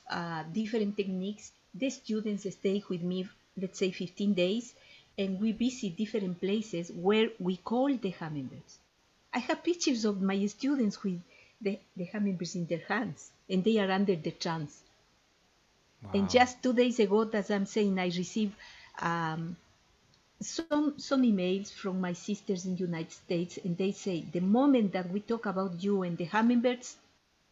[0.09, 1.51] uh, different techniques.
[1.73, 3.27] The students stay with me,
[3.57, 4.73] let's say 15 days,
[5.17, 8.77] and we visit different places where we call the hummingbirds.
[9.33, 11.21] I have pictures of my students with
[11.61, 14.81] the, the hummingbirds in their hands, and they are under the trance.
[16.13, 18.53] And just two days ago, as I'm saying, I received
[18.99, 19.55] um,
[20.41, 24.93] some some emails from my sisters in the United States, and they say the moment
[24.93, 26.95] that we talk about you and the hummingbirds,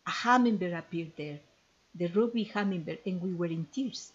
[0.06, 1.40] a hummingbird appeared there,
[1.96, 4.14] the ruby hummingbird, and we were in tears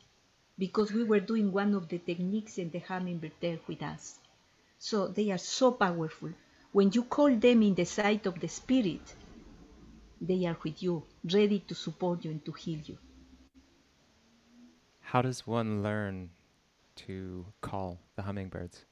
[0.58, 4.18] because we were doing one of the techniques and the hummingbird there with us.
[4.78, 6.30] So they are so powerful.
[6.72, 9.14] When you call them in the sight of the spirit,
[10.20, 12.98] they are with you, ready to support you and to heal you.
[15.00, 16.30] How does one learn
[16.96, 18.84] to call the hummingbirds?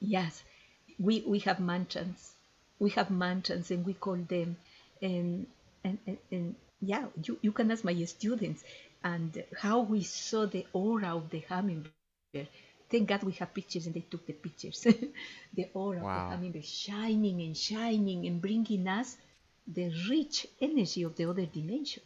[0.00, 0.44] Yes,
[0.98, 2.34] we, we have mantras.
[2.78, 4.56] We have mantras and we call them.
[5.02, 5.46] And,
[5.84, 8.64] and, and, and yeah, you, you can ask my students
[9.04, 12.48] and how we saw the aura of the hummingbird.
[12.90, 14.86] thank God we have pictures and they took the pictures.
[15.54, 16.02] the aura Wow.
[16.02, 19.16] of the hummingbird shining and shining and bringing us
[19.66, 22.02] the rich energy of the other dimension.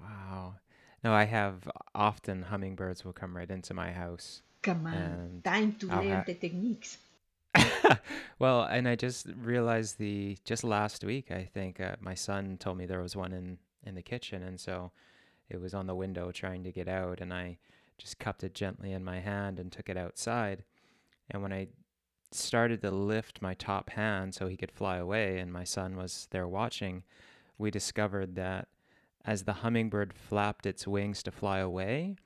[0.00, 0.56] Wow.
[1.04, 4.42] No, I have often hummingbirds will come right into my house.
[4.62, 6.96] Come on, time to I'll learn ha- the techniques.
[8.38, 12.78] well, and I just realized the just last week, I think uh, my son told
[12.78, 14.92] me there was one in in the kitchen, and so
[15.48, 17.58] it was on the window trying to get out, and I
[17.98, 20.64] just cupped it gently in my hand and took it outside.
[21.30, 21.68] And when I
[22.32, 26.28] started to lift my top hand so he could fly away, and my son was
[26.30, 27.02] there watching,
[27.58, 28.68] we discovered that
[29.24, 32.16] as the hummingbird flapped its wings to fly away,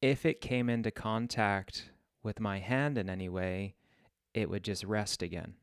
[0.00, 1.90] if it came into contact
[2.22, 3.74] with my hand in any way,
[4.36, 5.54] it would just rest again.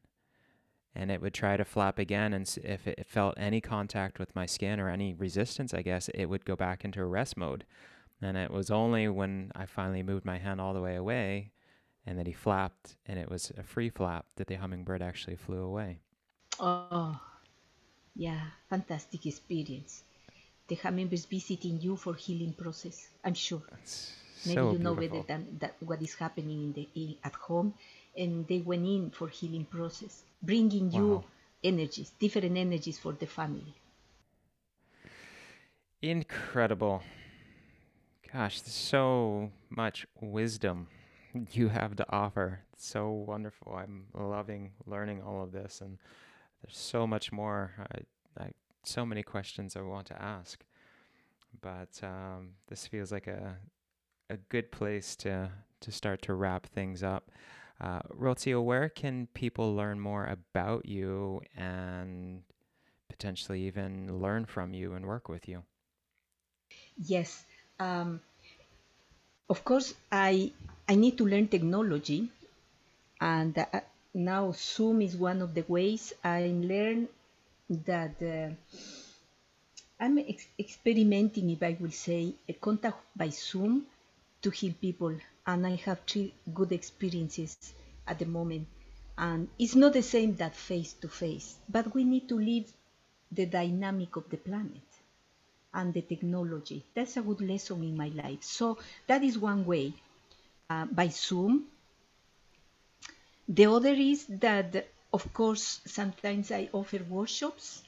[0.96, 2.34] And it would try to flap again.
[2.34, 6.26] And if it felt any contact with my skin or any resistance, I guess, it
[6.26, 7.66] would go back into a rest mode.
[8.22, 11.52] And it was only when I finally moved my hand all the way away
[12.06, 15.64] and then he flapped and it was a free flap that the hummingbird actually flew
[15.64, 16.00] away.
[16.60, 17.20] Oh,
[18.16, 20.04] yeah, fantastic experience.
[20.68, 23.10] The hummingbirds visiting you for healing process.
[23.24, 23.64] I'm sure.
[23.74, 24.14] It's
[24.46, 24.96] Maybe so you know beautiful.
[24.96, 27.74] better than that what is happening in the in, at home,
[28.18, 31.24] and they went in for healing process, bringing you
[31.64, 33.74] energies, different energies for the family.
[36.02, 37.02] Incredible.
[38.32, 40.88] Gosh, there's so much wisdom
[41.52, 42.62] you have to offer.
[42.74, 43.74] It's so wonderful.
[43.76, 45.98] I'm loving learning all of this, and
[46.62, 47.72] there's so much more.
[47.92, 48.50] I, I,
[48.84, 50.64] so many questions I want to ask,
[51.62, 53.58] but um, this feels like a
[54.30, 55.50] a good place to
[55.82, 57.32] to start to wrap things up.
[57.84, 62.44] Uh, Rocio, where can people learn more about you and
[63.10, 65.64] potentially even learn from you and work with you?
[66.98, 67.46] Yes.
[67.80, 68.22] Um,
[69.50, 70.52] of course, I
[70.90, 72.30] I need to learn technology,
[73.22, 73.82] and uh,
[74.14, 77.10] now Zoom is one of the ways I learn
[77.70, 78.52] that uh,
[80.00, 83.88] I'm ex- experimenting, if I will say, a contact by Zoom
[84.44, 85.16] to heal people,
[85.46, 87.58] and I have three good experiences
[88.08, 88.68] at the moment.
[89.18, 92.72] And it's not the same that face to face, but we need to live
[93.32, 94.82] the dynamic of the planet
[95.74, 96.84] and the technology.
[96.94, 98.44] That's a good lesson in my life.
[98.44, 99.94] So that is one way
[100.70, 101.66] uh, by Zoom.
[103.48, 107.84] The other is that, of course, sometimes I offer workshops,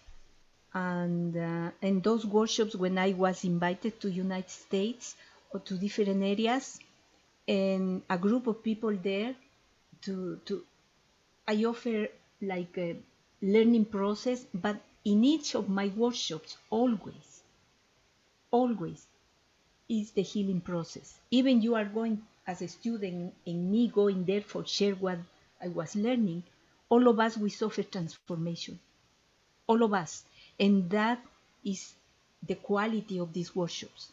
[0.73, 5.15] and uh, those workshops when I was invited to United States
[5.51, 6.79] or to different areas,
[7.47, 9.35] and a group of people there
[10.01, 10.63] to to
[11.47, 12.07] I offer
[12.41, 12.97] like a
[13.41, 17.43] learning process, but in each of my workshops, always,
[18.49, 19.05] always
[19.87, 21.19] is the healing process.
[21.29, 25.19] Even you are going as a student and me going there for share what
[25.61, 26.43] I was learning,
[26.89, 28.79] all of us we suffer transformation.
[29.67, 30.23] All of us.
[30.59, 31.23] And that
[31.63, 31.93] is
[32.45, 34.11] the quality of these workshops.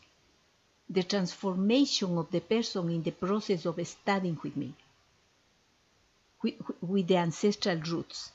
[0.93, 4.75] The transformation of the person in the process of studying with me,
[6.43, 8.31] with, with the ancestral roots.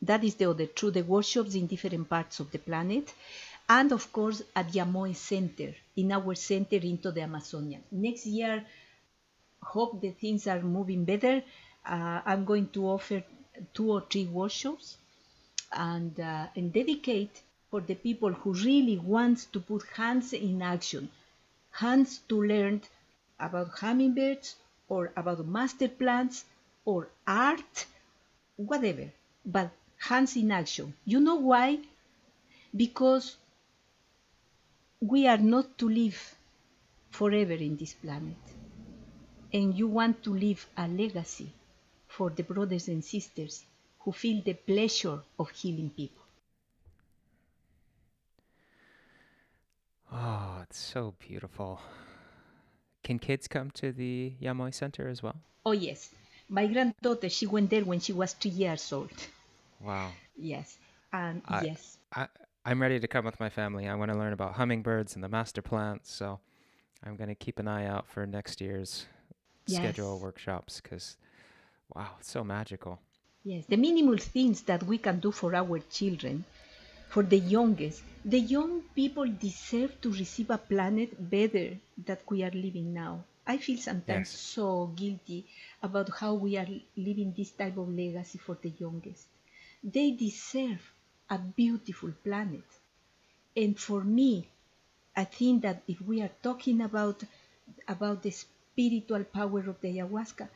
[0.00, 3.12] That is the other through the workshops in different parts of the planet,
[3.68, 7.82] and of course at Iamoe Center, in our center into the Amazonian.
[7.90, 8.64] Next year,
[9.62, 11.42] hope the things are moving better.
[11.84, 13.22] Uh, I'm going to offer
[13.74, 14.96] two or three workshops
[15.72, 21.08] and uh, and dedicate for the people who really wants to put hands in action,
[21.70, 22.82] hands to learn
[23.38, 24.56] about hummingbirds
[24.88, 26.44] or about master plants
[26.84, 27.86] or art,
[28.56, 29.10] whatever,
[29.46, 30.94] but hands in action.
[31.04, 31.78] You know why?
[32.76, 33.36] Because
[35.00, 36.34] we are not to live
[37.10, 38.36] forever in this planet.
[39.52, 41.52] And you want to leave a legacy
[42.08, 43.64] for the brothers and sisters
[44.00, 46.19] who feel the pleasure of healing people.
[50.12, 51.80] Oh, it's so beautiful.
[53.02, 55.36] Can kids come to the Iamoe Center as well?
[55.64, 56.10] Oh, yes.
[56.48, 59.12] My granddaughter, she went there when she was three years old.
[59.80, 60.10] Wow.
[60.36, 60.78] Yes.
[61.12, 61.98] And I- yes.
[62.14, 62.26] I,
[62.64, 63.88] I'm ready to come with my family.
[63.88, 66.40] I want to learn about hummingbirds and the master plants, so
[67.04, 69.06] I'm going to keep an eye out for next year's
[69.66, 70.22] schedule Yes.
[70.22, 71.16] workshops because,
[71.94, 73.00] wow, it's so magical.
[73.44, 76.44] Yes, the minimal things that we can do for our children,
[77.10, 78.02] for the youngest.
[78.24, 81.76] The young people deserve to receive a planet better
[82.06, 83.24] that we are living now.
[83.46, 84.40] I feel sometimes Yes.
[84.54, 85.46] so guilty
[85.82, 89.26] about how we are leaving this type of legacy for the youngest.
[89.84, 90.82] They deserve
[91.28, 92.64] a beautiful planet.
[93.56, 94.48] And for me,
[95.16, 97.22] I think that if we are talking about
[97.88, 100.48] about the spiritual power of the ayahuasca.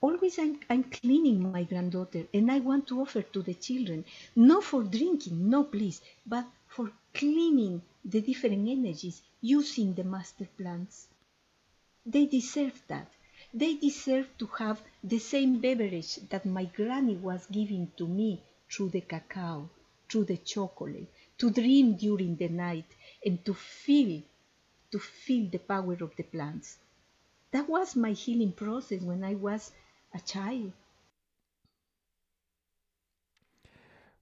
[0.00, 4.04] Always I'm, I'm cleaning my granddaughter and I want to offer to the children,
[4.36, 11.08] not for drinking, no please, but for cleaning the different energies using the master plants.
[12.06, 13.10] They deserve that.
[13.52, 18.90] They deserve to have the same beverage that my granny was giving to me through
[18.90, 19.68] the cacao,
[20.08, 21.08] through the chocolate,
[21.38, 22.94] to dream during the night
[23.24, 24.22] and to feel,
[24.92, 26.78] to feel the power of the plants.
[27.50, 29.72] That was my healing process when I was
[30.14, 30.72] a child.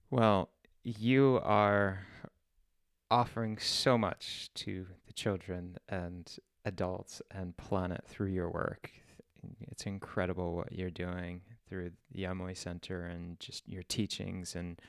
[0.09, 0.49] Well,
[0.83, 2.05] you are
[3.11, 6.31] offering so much to the children and
[6.65, 8.91] adults and planet through your work.
[9.61, 14.79] It's incredible what you're doing through the Iamoe Center and just your teachings and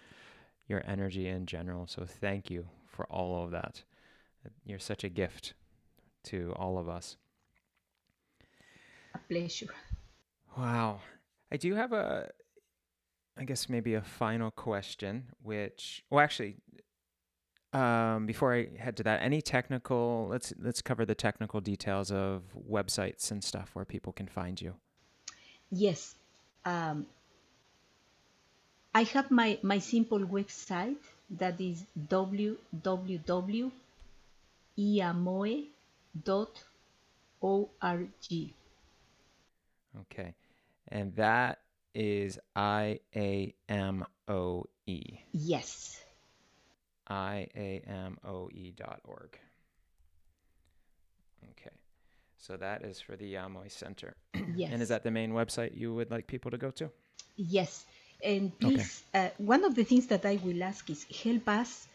[0.66, 1.86] your energy in general.
[1.86, 3.82] So thank you for all of that.
[4.64, 5.54] You're such a gift
[6.24, 7.16] to all of us.
[9.14, 9.68] A pleasure.
[10.58, 11.00] Wow.
[11.52, 12.28] I do have a,
[13.36, 16.56] I guess maybe a final question, which, well, actually,
[17.72, 22.42] um, before I head to that, any technical, let's, let's cover the technical details of
[22.68, 24.74] websites and stuff where people can find you.
[25.70, 26.16] Yes.
[26.64, 27.06] Um,
[28.94, 30.96] I have my, my simple website
[31.30, 33.70] that is www.iamoe.org.
[40.00, 40.34] Okay.
[40.90, 41.60] And that
[41.94, 45.02] is I A M O E.
[45.32, 46.00] Yes.
[47.08, 49.38] I A M O E dot org.
[51.50, 51.74] Okay.
[52.38, 54.16] So that is for the Iamoe Center.
[54.54, 54.70] Yes.
[54.72, 56.90] And is that the main website you would like people to go to?
[57.36, 57.84] Yes.
[58.22, 61.86] And please, uh, one of the things that I will ask is help us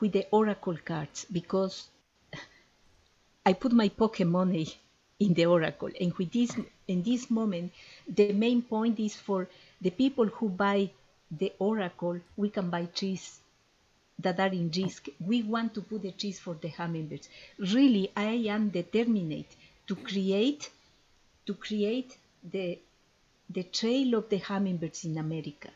[0.00, 1.88] with the oracle cards because
[3.46, 4.54] I put my Pokemon
[5.20, 6.56] in the oracle, and with this,
[6.88, 7.72] in this moment,
[8.08, 9.48] the main point is for
[9.80, 10.90] the people who buy
[11.30, 13.38] the oracle, we can buy trees
[14.18, 15.08] that are in risk.
[15.20, 17.28] We want to put the trees for the hummingbirds.
[17.58, 19.44] Really, I am determined
[19.86, 20.70] to create,
[21.46, 22.78] to create the
[23.52, 25.70] the trail of the hummingbirds in America.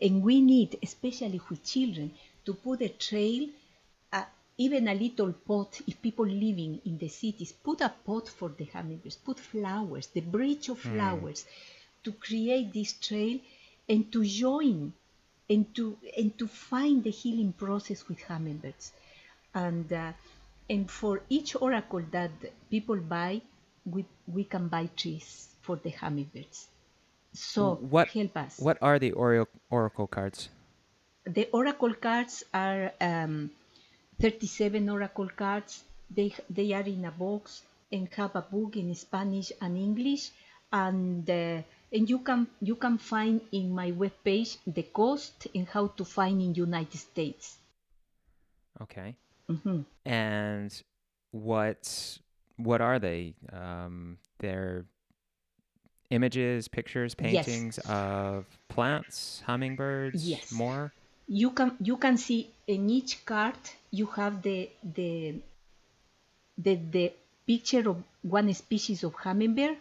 [0.00, 2.12] And we need, especially with children,
[2.46, 3.48] to put a trail,
[4.58, 8.64] even a little pot, if people living in the cities, put a pot for the
[8.64, 11.46] hummingbirds, put flowers, the bridge of flowers,
[12.02, 13.38] to create this trail
[13.88, 14.92] and to join
[15.48, 18.92] and to, and to find the healing process with hummingbirds.
[19.54, 20.12] And, uh,
[20.68, 22.30] and for each oracle that
[22.68, 23.40] people buy,
[23.86, 26.66] we, we can buy trees for the hummingbirds.
[27.32, 28.58] So what help us.
[28.58, 30.48] What are the Oracle cards?
[31.24, 33.50] The oracle cards are um,
[34.20, 35.84] 37 oracle cards.
[36.10, 37.62] They they are in a box
[37.92, 40.30] and have a book in Spanish and English,
[40.72, 41.62] and uh,
[41.92, 46.40] and you can you can find in my webpage the cost and how to find
[46.42, 47.56] in United States.
[48.82, 49.16] Okay.
[49.48, 50.82] hmm And
[51.30, 52.18] what
[52.56, 53.34] what are they?
[53.52, 54.86] Um, they're
[56.10, 57.46] images, pictures, Yes.
[57.46, 60.50] paintings of plants, hummingbirds, Yes.
[60.50, 60.92] more.
[61.28, 63.54] You can you can see in each card
[63.92, 65.40] you have the the
[66.58, 67.12] the, the
[67.46, 69.78] picture of one species of hummingbird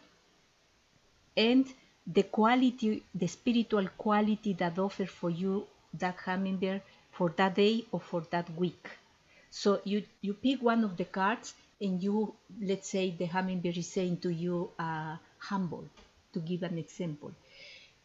[1.36, 1.66] and
[2.06, 8.00] the quality the spiritual quality that offer for you that hummingbird for that day or
[8.00, 8.90] for that week
[9.50, 13.88] so you you pick one of the cards and you let's say the hummingbird is
[13.88, 15.86] saying to you uh, humble
[16.34, 17.32] to give an example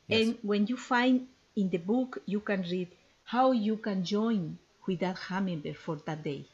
[0.08, 0.20] Yes.
[0.20, 2.88] and when you find in the book you can read
[3.24, 6.44] how you can join with that hummingbird for that day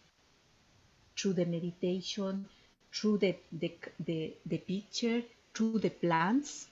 [1.17, 2.47] through the meditation,
[2.93, 5.23] through the the, the, the picture,
[5.55, 6.69] through the plants,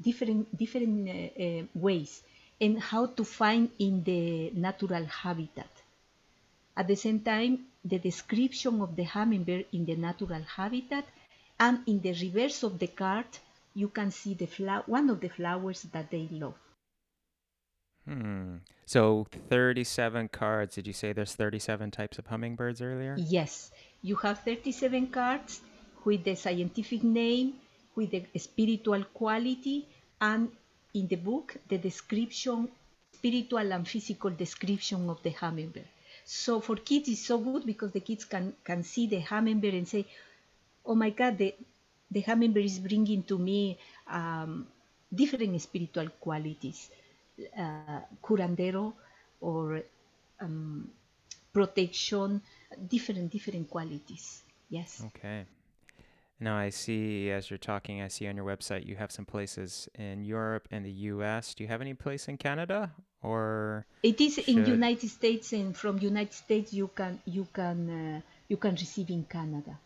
[0.00, 2.22] different different uh, uh, ways,
[2.60, 5.70] and how to find in the natural habitat.
[6.76, 11.04] At the same time, the description of the hummingbird in the natural habitat,
[11.58, 13.26] and in the reverse of the card,
[13.74, 14.46] you can see the
[14.86, 16.54] one of the flowers that they love.
[18.08, 18.56] Hmm.
[18.86, 20.76] So 37 cards.
[20.76, 23.16] Did you say there's 37 types of hummingbirds earlier?
[23.18, 23.70] Yes,
[24.02, 25.60] you have 37 cards
[26.04, 27.54] with the scientific name,
[27.94, 29.86] with the spiritual quality,
[30.20, 30.48] and
[30.94, 32.68] in the book, the description,
[33.12, 35.84] spiritual and physical description of the hummingbird.
[36.24, 39.88] So for kids, it's so good because the kids can, can see the hummingbird and
[39.88, 40.06] say,
[40.86, 41.54] oh my God, the,
[42.10, 44.66] the hummingbird is bringing to me um,
[45.14, 46.90] different spiritual qualities,
[47.56, 48.92] uh, curandero
[49.40, 49.82] or
[50.40, 50.90] um,
[51.52, 52.42] protection,
[52.88, 54.42] different different qualities.
[54.68, 55.02] Yes.
[55.06, 55.46] Okay.
[56.40, 59.88] Now I see as you're talking, I see on your website you have some places
[59.98, 61.54] in Europe and the U.S.
[61.54, 62.92] Do you have any place in Canada,
[63.22, 67.90] or It is in should- United States, and from United States you can you can
[67.90, 69.78] uh, you can receive in Canada.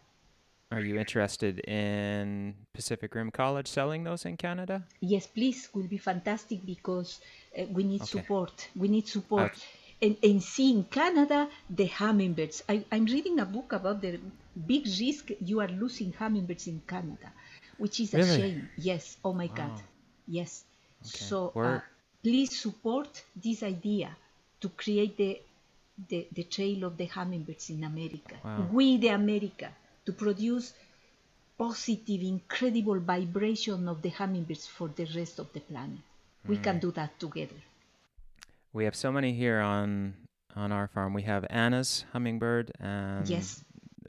[0.73, 4.82] Are you interested in Pacific Rim College selling those in Canada?
[5.01, 7.20] Yes, please, will be fantastic because
[7.59, 8.19] uh, we need Okay.
[8.19, 8.69] support.
[8.74, 9.53] We need support.
[9.53, 9.62] Okay.
[10.07, 12.65] And, and see in Canada the hummingbirds.
[12.69, 14.19] I, I'm reading a book about the
[14.66, 17.28] big risk you are losing hummingbirds in Canada,
[17.78, 18.69] which is a shame.
[18.77, 19.16] Yes.
[19.24, 19.70] Oh my God.
[20.27, 20.65] Yes.
[21.07, 21.24] Okay.
[21.31, 21.81] So uh,
[22.23, 24.16] please support this idea
[24.61, 25.40] to create the,
[26.09, 28.35] the the trail of the hummingbirds in America.
[28.44, 28.69] Wow.
[28.73, 29.70] We the America
[30.07, 30.74] to produce
[31.59, 35.99] positive, incredible vibration of the hummingbirds for the rest of the planet.
[36.47, 36.62] We Mm.
[36.65, 37.61] can do that together.
[38.73, 40.15] We have so many here on
[40.55, 41.15] on our farm.
[41.15, 43.65] We have Anna's hummingbird and Yes.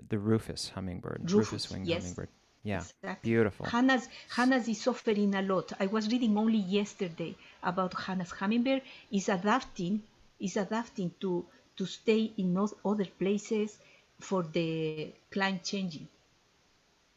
[0.09, 2.01] the Rufous hummingbird, Rufous, winged yes.
[2.01, 2.27] hummingbird.
[2.63, 3.29] Yeah, Exactly.
[3.31, 3.65] beautiful.
[3.65, 5.71] Hannah's, Hannah's is suffering a lot.
[5.79, 10.01] I was reading only yesterday about Hannah's hummingbird is adapting
[10.39, 11.45] is adapting to
[11.77, 13.79] to stay in other places
[14.23, 16.07] for the climate changing.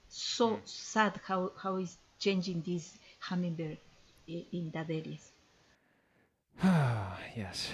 [0.08, 0.60] So hmm.
[0.64, 3.78] sad how how is changing this hummingbird
[4.26, 5.32] in that areas.
[7.36, 7.70] yes.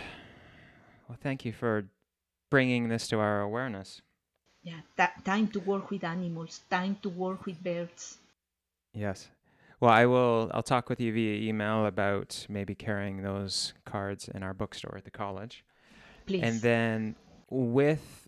[1.08, 1.86] Well, thank you for
[2.50, 4.02] bringing this to our awareness.
[4.62, 8.18] Yeah, ta- time to work with animals, time to work with birds.
[8.92, 9.28] Yes.
[9.80, 10.50] Well, I will.
[10.54, 15.04] I'll talk with you via email about maybe carrying those cards in our bookstore at
[15.04, 15.64] the college.
[16.26, 16.42] Please.
[16.44, 17.16] And then
[17.50, 18.21] with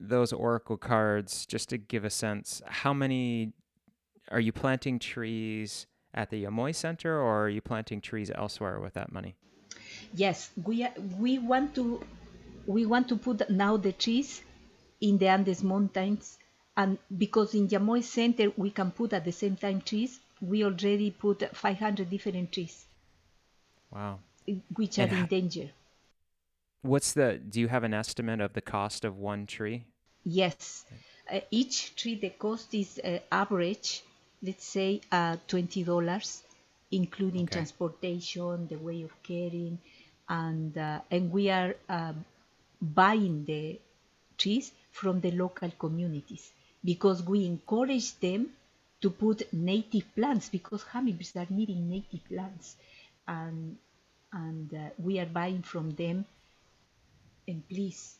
[0.00, 3.52] those oracle cards, just to give a sense, how many
[4.30, 8.94] are you planting trees at the Iamoe Center, or are you planting trees elsewhere with
[8.94, 9.36] that money?
[10.14, 10.86] Yes, we
[11.18, 12.02] we want to
[12.66, 14.42] we want to put now the trees
[15.00, 16.38] in the Andes Mountains,
[16.76, 21.10] and because in Iamoe Center we can put at the same time trees, we already
[21.10, 22.86] put 500 different trees
[23.90, 24.18] Wow.
[24.76, 25.70] which are And in ho- danger.
[26.82, 27.38] What's the?
[27.38, 29.86] Do you have an estimate of the cost of one tree?
[30.24, 30.84] Yes,
[31.32, 34.02] uh, each tree the cost is uh, average,
[34.42, 36.42] let's say uh, twenty dollars,
[36.92, 37.48] including Okay.
[37.48, 39.78] transportation, the way of caring,
[40.28, 42.24] and uh, and we are um,
[42.80, 43.80] buying the
[44.36, 46.52] trees from the local communities
[46.84, 48.50] because we encourage them
[49.00, 52.76] to put native plants because hummingbirds are needing native plants,
[53.26, 53.76] and
[54.32, 56.24] and uh, we are buying from them.
[57.48, 58.16] And please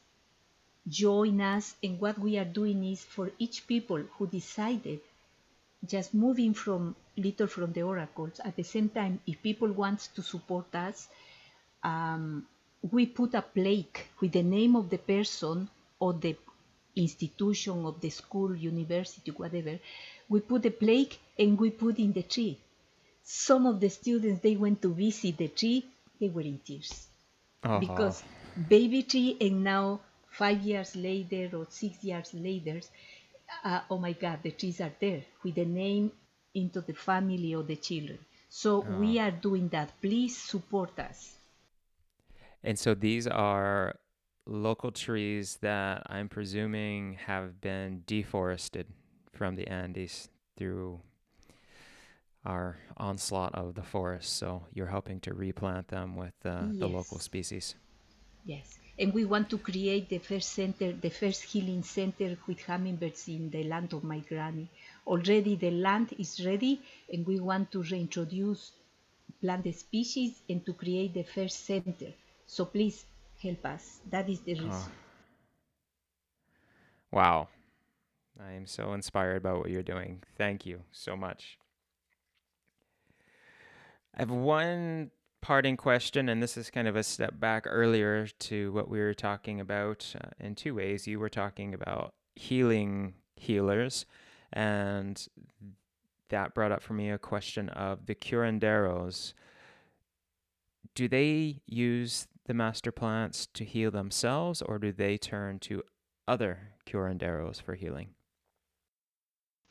[0.89, 5.01] join us and what we are doing is for each people who decided
[5.87, 8.41] just moving from little from the oracles.
[8.43, 11.09] At the same time if people want to support us
[11.83, 12.47] um,
[12.91, 15.69] we put a plaque with the name of the person
[16.01, 16.35] or the
[16.97, 19.79] institution of the school university whatever.
[20.29, 22.59] We put the plaque and we put in the tree.
[23.23, 25.85] Some of the students they went to visit the tree
[26.19, 27.07] they were in tears.
[27.65, 28.23] Oh, because
[28.69, 32.81] baby tree and now five years later or six years later
[33.65, 36.11] uh, oh my god the trees are there with the name
[36.55, 38.19] into the family or the children.
[38.49, 39.93] So we are doing that.
[40.01, 41.37] Please support us.
[42.65, 43.97] And so these are
[44.47, 48.87] local trees that I'm presuming have been deforested
[49.33, 51.01] from the Andes through
[52.45, 54.37] our onslaught of the forest.
[54.37, 57.75] So you're helping to replant them with uh, the local species.
[58.45, 63.29] Yes and we want to create the first center the first healing center with hummingbirds
[63.29, 64.69] in the land of my granny
[65.07, 66.81] already the land is ready
[67.13, 68.73] and we want to reintroduce
[69.41, 72.13] plant species and to create the first center
[72.47, 73.05] so please
[73.43, 74.91] help us that is the reason ah.
[77.11, 77.49] Wow.
[78.41, 80.23] I am so inspired by what you're doing.
[80.37, 81.59] Thank you so much.
[84.15, 85.11] I have one
[85.41, 89.15] parting question, and this is kind of a step back earlier to what we were
[89.15, 91.07] talking about uh, in two ways.
[91.07, 94.07] You were talking about healing healers,
[94.53, 95.27] and
[96.29, 99.35] that brought up for me a question of the curanderos.
[100.95, 105.83] Do they use the master plants to heal themselves, or do they turn to
[106.27, 108.09] other curanderos for healing?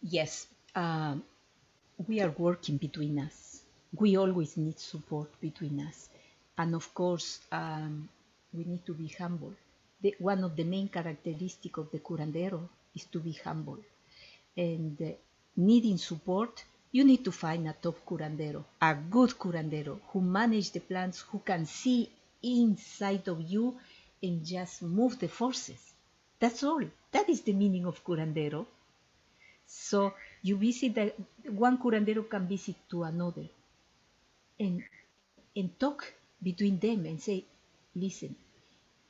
[0.01, 1.23] Yes, um,
[2.07, 3.56] we are working between us.
[3.99, 6.09] We always need support between us.
[6.57, 8.09] And of course, um,
[8.53, 9.53] we need to be humble.
[10.01, 12.61] The, one of the main characteristics of the curandero
[12.95, 13.79] is to be humble.
[14.55, 15.11] And uh,
[15.55, 20.79] needing support, you need to find a top curandero, a good curandero who manage the
[20.79, 22.09] plants, who can see
[22.43, 23.77] inside of you
[24.21, 25.93] and just move the forces.
[26.39, 26.83] That's all.
[27.11, 28.65] That is the meaning of curandero.
[29.65, 30.13] So
[30.43, 31.13] you visit the,
[31.51, 33.47] one curandero can visit to another
[34.59, 34.83] and
[35.55, 37.43] and talk between them and say,
[37.95, 38.35] listen,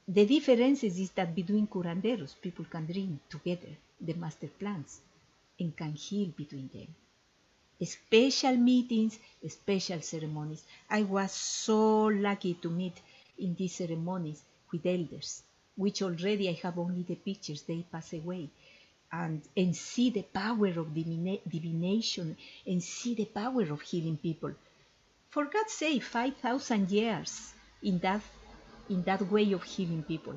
[0.07, 3.69] the difference is that between curanderos, people can dream together
[3.99, 5.01] the master plants
[5.59, 6.87] and can heal between them.
[7.85, 10.63] Special meetings, special ceremonies.
[10.89, 13.01] I was so lucky to meet
[13.37, 14.41] in these ceremonies
[14.71, 15.43] with elders,
[15.75, 18.49] which already I have only the pictures, they pass away.
[19.11, 24.53] And, and see the power of divina- divination and see the power of healing people.
[25.37, 27.53] For God's sake, 5,000 years
[27.83, 28.23] in that,
[28.89, 30.33] in that way of healing people.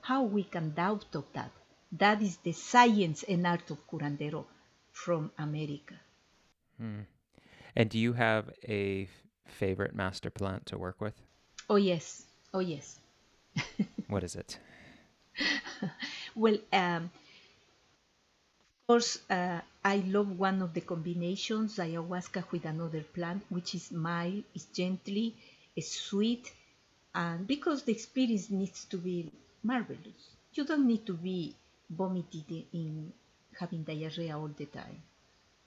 [0.00, 1.50] How we can doubt of that?
[1.90, 4.44] That is the science and art of curandero
[4.92, 5.96] from America.
[6.78, 7.00] Hmm.
[7.74, 9.08] And do you have a
[9.48, 11.20] favorite master plant to work with?
[11.68, 12.24] Oh, yes.
[12.52, 13.00] Oh, yes.
[14.06, 14.60] What is it?
[16.36, 17.10] Well, um,
[18.86, 24.44] course, uh, I love one of the combinations, ayahuasca with another plant, which is mild,
[24.54, 25.34] is gently,
[25.76, 26.52] is sweet,
[27.14, 29.30] and because the experience needs to be
[29.62, 30.30] marvelous.
[30.54, 31.54] You don't need to be
[31.90, 33.12] vomited in
[33.58, 35.02] having diarrhea all the time.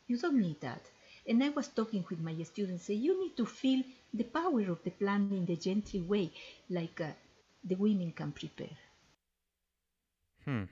[0.07, 0.81] You don't need that.
[1.27, 3.83] And I was talking with my students, say you need to feel
[4.13, 6.31] the power of the plant in the gentle way,
[6.69, 7.11] like uh,
[7.63, 8.77] the women can prepare.
[10.45, 10.63] Hmm.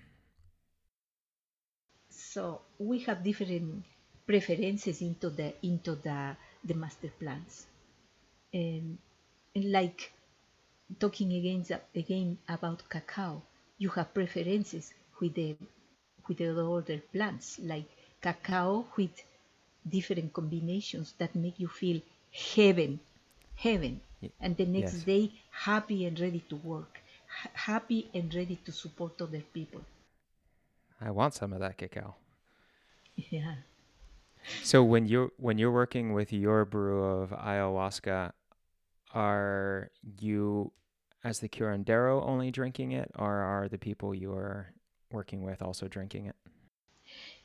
[2.36, 3.86] So we have different
[4.28, 6.36] preferences into the into the
[6.66, 7.66] the master plants,
[8.54, 8.98] and,
[9.56, 10.12] and like
[11.00, 11.64] talking again
[11.96, 13.42] again about cacao,
[13.78, 15.56] you have preferences with the
[16.28, 17.88] with the other plants like
[18.22, 19.16] cacao with
[19.88, 22.02] different combinations that make you feel
[22.34, 23.00] heaven,
[23.56, 25.04] heaven, Y- and the next yes.
[25.06, 27.00] day happy and ready to work,
[27.54, 29.82] happy and ready to support other people.
[31.00, 32.16] I want some of that cacao.
[33.32, 33.56] Yeah.
[34.62, 38.32] So when you're when you're working with your brew of ayahuasca,
[39.14, 39.90] are
[40.20, 40.72] you
[41.24, 44.74] as the curandero only drinking it, or are the people you're
[45.12, 46.36] working with also drinking it?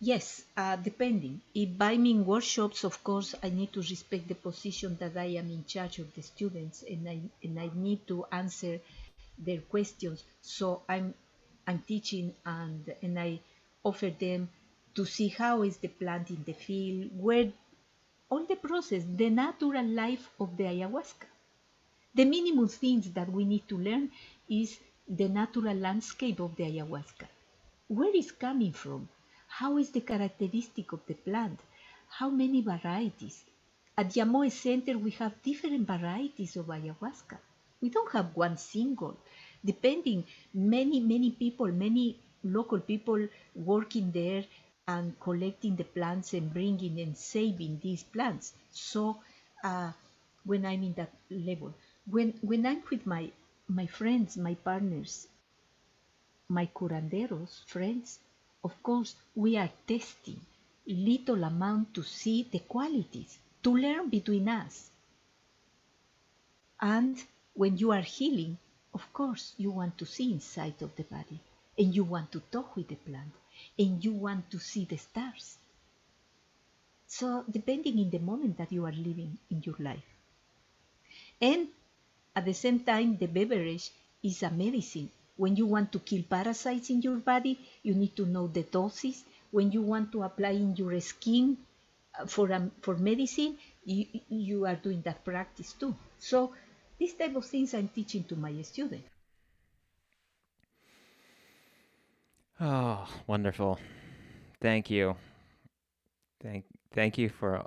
[0.01, 1.41] Yes, uh, depending.
[1.55, 5.51] If I'm in workshops, of course, I need to respect the position that I am
[5.51, 8.81] in charge of the students, and I and I need to answer
[9.39, 10.25] their questions.
[10.43, 11.15] So I'm
[11.67, 13.41] I'm teaching and and I
[13.85, 14.49] offer them
[14.95, 17.53] to see how is the plant in the field, where
[18.29, 21.27] all the process, the natural life of the ayahuasca.
[22.15, 24.11] The minimum things that we need to learn
[24.49, 27.27] is the natural landscape of the ayahuasca.
[27.89, 29.09] Where is coming from?
[29.49, 31.59] How is the characteristic of the plant?
[32.09, 33.45] How many varieties?
[33.97, 37.39] At Iamoe Center, we have different varieties of ayahuasca.
[37.81, 39.17] We don't have one single.
[39.65, 44.45] Depending, many, many people, many local people working there
[44.93, 48.53] and collecting the plants and bringing and saving these plants.
[48.73, 49.03] So,
[49.63, 49.93] uh,
[50.45, 51.75] when I'm in that level,
[52.07, 53.31] when when I'm with my
[53.69, 55.29] my friends, my partners,
[56.49, 58.19] my curanderos, friends,
[58.65, 60.41] of course, we are testing
[60.87, 64.91] little amount to see the qualities, to learn between us.
[66.81, 67.23] And
[67.55, 68.59] when you are healing,
[68.95, 71.39] of course, you want to see inside of the body,
[71.79, 73.33] and you want to talk with the plant,
[73.79, 75.59] and you want to see the stars.
[77.07, 80.05] So, depending in the moment that you are living in your life.
[81.41, 81.69] And
[82.37, 83.91] at the same time, the beverage
[84.23, 85.11] is a medicine.
[85.37, 89.25] When you want to kill parasites in your body, you need to know the doses.
[89.51, 91.57] When you want to apply in your skin
[92.19, 95.97] uh, for, um, for medicine, you, you are doing that practice too.
[96.19, 96.55] So,
[96.99, 99.09] these type of things I'm teaching to my students.
[102.61, 103.79] Oh, wonderful.
[104.61, 105.17] Thank you.
[106.43, 107.65] Thank thank you for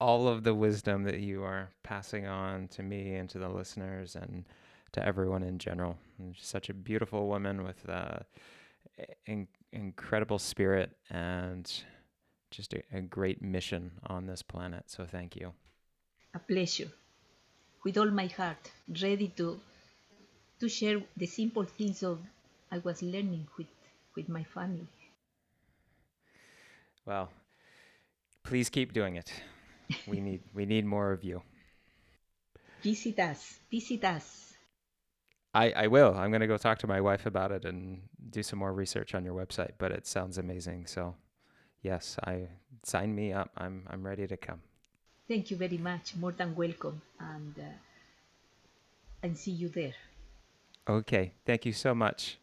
[0.00, 4.16] all of the wisdom that you are passing on to me and to the listeners
[4.16, 4.44] and
[4.92, 5.98] to everyone in general.
[6.40, 8.20] Such a beautiful woman with uh,
[9.26, 11.70] in, incredible spirit and
[12.50, 14.84] just a, a great mission on this planet.
[14.86, 15.52] So thank you.
[16.34, 16.88] A pleasure.
[17.84, 18.70] With all my heart,
[19.02, 19.60] ready to
[20.60, 22.18] to share the simple things of
[22.70, 23.66] I was learning with,
[24.18, 24.88] with my family.
[27.06, 27.30] Well,
[28.42, 29.32] please keep doing it.
[30.06, 31.42] We need we need more of you.
[32.82, 33.60] Visit us.
[33.70, 34.26] Visit us.
[35.54, 36.12] I, I will.
[36.14, 39.14] I'm going to go talk to my wife about it and do some more research
[39.14, 40.86] on your website, but it sounds amazing.
[40.86, 41.14] So,
[41.82, 42.48] yes, I
[42.84, 43.50] sign me up.
[43.56, 44.60] I'm I'm ready to come.
[45.28, 46.16] Thank you very much.
[46.16, 47.00] More than welcome.
[47.20, 47.76] And uh,
[49.22, 49.96] and see you there.
[50.88, 51.32] Okay.
[51.46, 52.38] Thank you so much.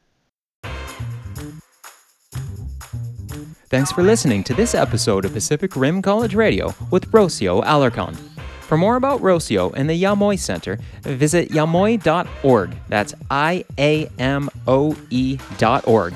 [3.75, 8.15] Thanks for listening to this episode of Pacific Rim College Radio with Rocio Alarcon.
[8.61, 12.77] For more about Rocio and the Iamoe Center, visit iamoe.org.
[12.87, 16.13] That's I A M O E.org.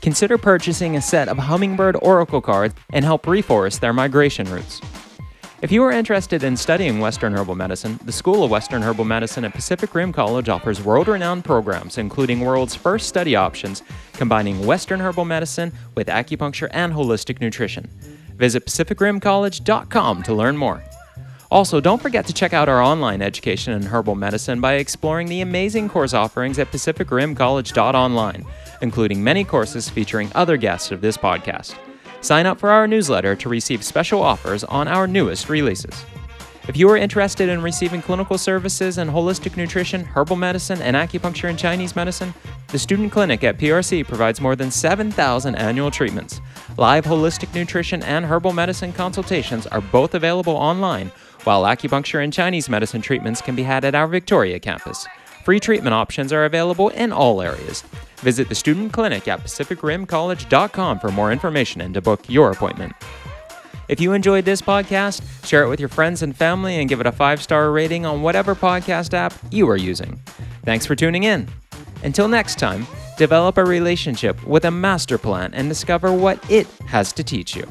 [0.00, 4.80] Consider purchasing a set of Hummingbird Oracle cards and help reforest their migration routes.
[5.62, 9.44] If you are interested in studying Western Herbal Medicine, the School of Western Herbal Medicine
[9.44, 13.84] at Pacific Rim College offers world renowned programs, including world's first study options
[14.14, 17.88] combining Western Herbal Medicine with acupuncture and holistic nutrition.
[18.34, 20.82] Visit PacificRimCollege.com to learn more.
[21.48, 25.42] Also, don't forget to check out our online education in herbal medicine by exploring the
[25.42, 28.44] amazing course offerings at PacificRimCollege.online,
[28.80, 31.76] including many courses featuring other guests of this podcast.
[32.22, 36.06] Sign up for our newsletter to receive special offers on our newest releases.
[36.68, 41.50] If you are interested in receiving clinical services in holistic nutrition, herbal medicine, and acupuncture
[41.50, 42.32] and Chinese medicine,
[42.68, 46.40] the Student Clinic at PRC provides more than 7,000 annual treatments.
[46.78, 51.10] Live holistic nutrition and herbal medicine consultations are both available online,
[51.42, 55.08] while acupuncture and Chinese medicine treatments can be had at our Victoria campus.
[55.44, 57.82] Free treatment options are available in all areas.
[58.18, 62.92] Visit the Student Clinic at PacificRimCollege.com for more information and to book your appointment.
[63.88, 67.06] If you enjoyed this podcast, share it with your friends and family and give it
[67.06, 70.20] a five star rating on whatever podcast app you are using.
[70.64, 71.48] Thanks for tuning in.
[72.04, 72.86] Until next time,
[73.18, 77.66] develop a relationship with a master plant and discover what it has to teach you.